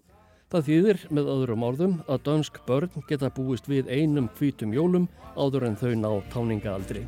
Það 0.49 0.65
þýðir 0.71 1.05
með 1.13 1.29
öðrum 1.35 1.69
orðum 1.69 1.99
að 2.09 2.25
dönsk 2.31 2.63
börn 2.65 3.05
geta 3.11 3.29
búist 3.29 3.69
við 3.69 3.93
einum 3.93 4.33
hvítum 4.41 4.73
jólum 4.73 5.11
áður 5.37 5.69
en 5.69 5.77
þau 5.77 5.93
ná 6.01 6.11
táningaaldri. 6.33 7.05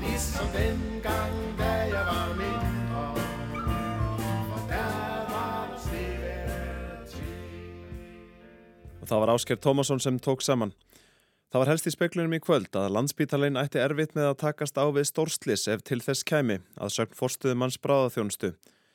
Ligesom 0.00 0.46
dengang, 0.54 1.36
da 1.58 1.70
jeg 1.90 2.04
var 2.08 2.28
mindre 2.38 3.04
For 4.48 4.62
der 4.70 5.28
var 5.32 5.68
det 5.72 5.80
snevertid 5.80 7.26
Og 9.00 9.08
það 9.08 9.20
var 9.20 9.34
Ásker 9.34 9.56
Tómasson 9.56 10.00
sem 10.00 10.18
tók 10.20 10.40
saman. 10.42 10.72
Það 11.52 11.60
var 11.60 11.68
helst 11.68 11.86
í 11.90 11.92
speklunum 11.92 12.32
í 12.32 12.40
kvöld 12.40 12.76
að 12.80 12.94
landsbítalinn 12.96 13.58
ætti 13.60 13.80
erfitt 13.82 14.14
með 14.16 14.30
að 14.30 14.38
takast 14.46 14.78
á 14.80 14.88
við 14.88 15.04
stórslis 15.10 15.66
ef 15.68 15.82
til 15.84 16.00
þess 16.00 16.24
kæmi 16.24 16.62
að 16.80 16.94
sögn 16.94 17.18
forstuðu 17.18 17.58
manns 17.60 17.76
bráðaþjónustu. 17.82 18.54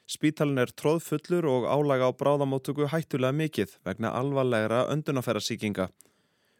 Spítalinn 0.10 0.64
er 0.64 0.72
tróðfullur 0.74 1.46
og 1.52 1.68
álaga 1.70 2.10
á 2.10 2.18
bráðamótugu 2.18 2.88
hættulega 2.90 3.36
mikið 3.36 3.76
vegna 3.86 4.10
alvarlegra 4.16 4.88
öndunafæra 4.90 5.44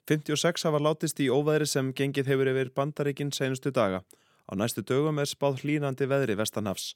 56 0.08 0.64
hafa 0.64 0.80
látist 0.80 1.20
í 1.20 1.28
óvæðri 1.28 1.66
sem 1.68 1.90
gengið 1.96 2.30
hefur 2.32 2.52
yfir 2.52 2.70
bandaríkinn 2.76 3.34
senustu 3.36 3.74
daga 3.76 4.04
Á 4.48 4.56
næstu 4.56 4.82
dögum 4.82 5.20
er 5.20 5.28
spáð 5.28 5.62
hlínandi 5.64 6.08
veðri 6.08 6.38
vestanhafs. 6.40 6.96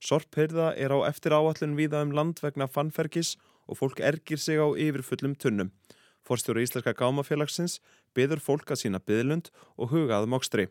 Sorphyrða 0.00 0.72
er 0.78 0.94
á 0.94 0.98
eftir 1.10 1.34
áallun 1.36 1.76
viða 1.76 2.00
um 2.06 2.14
land 2.16 2.40
vegna 2.40 2.68
fannferkis 2.70 3.36
og 3.68 3.80
fólk 3.80 4.00
ergir 4.00 4.40
sig 4.40 4.56
á 4.56 4.66
yfirfullum 4.72 5.34
tunnum. 5.36 5.72
Forstjóru 6.24 6.62
Íslenska 6.62 6.94
gámafélagsins 6.96 7.80
byður 8.16 8.40
fólk 8.40 8.72
að 8.72 8.82
sína 8.84 9.00
byðlund 9.04 9.50
og 9.76 9.92
hugað 9.92 10.28
mokstri. 10.32 10.68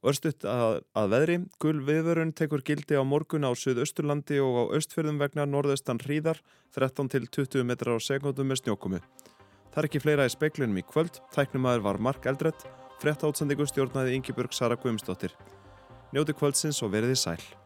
Örstuðt 0.00 0.46
að, 0.48 0.80
að 0.96 1.10
veðri, 1.12 1.36
gul 1.60 1.76
viðvörun 1.84 2.32
tekur 2.32 2.64
gildi 2.64 2.96
á 2.96 3.04
morgun 3.04 3.44
á 3.44 3.52
Suðausturlandi 3.52 4.40
og 4.40 4.56
á 4.56 4.64
östfjörðum 4.78 5.20
vegna 5.20 5.44
norðaustan 5.44 6.00
hríðar 6.00 6.40
13-20 6.72 7.66
metrar 7.68 8.00
á 8.00 8.00
sekundum 8.00 8.48
með 8.48 8.62
snjókumu. 8.62 9.02
Það 9.70 9.82
er 9.82 9.90
ekki 9.90 10.02
fleira 10.02 10.24
í 10.24 10.32
speiklunum 10.32 10.80
í 10.80 10.86
kvöld, 10.88 11.20
tæknum 11.36 11.68
aður 11.68 11.84
var 11.90 12.00
Mark 12.08 12.24
Eldredd 12.32 12.64
Frett 13.00 13.22
átsendingu 13.24 13.64
stjórnaði 13.64 14.18
Yngibjörg 14.18 14.52
Sara 14.52 14.76
Guðumsdóttir. 14.76 15.32
Njóti 16.12 16.34
kvöldsins 16.36 16.82
og 16.84 16.92
verið 16.92 17.14
í 17.14 17.16
sæl. 17.16 17.59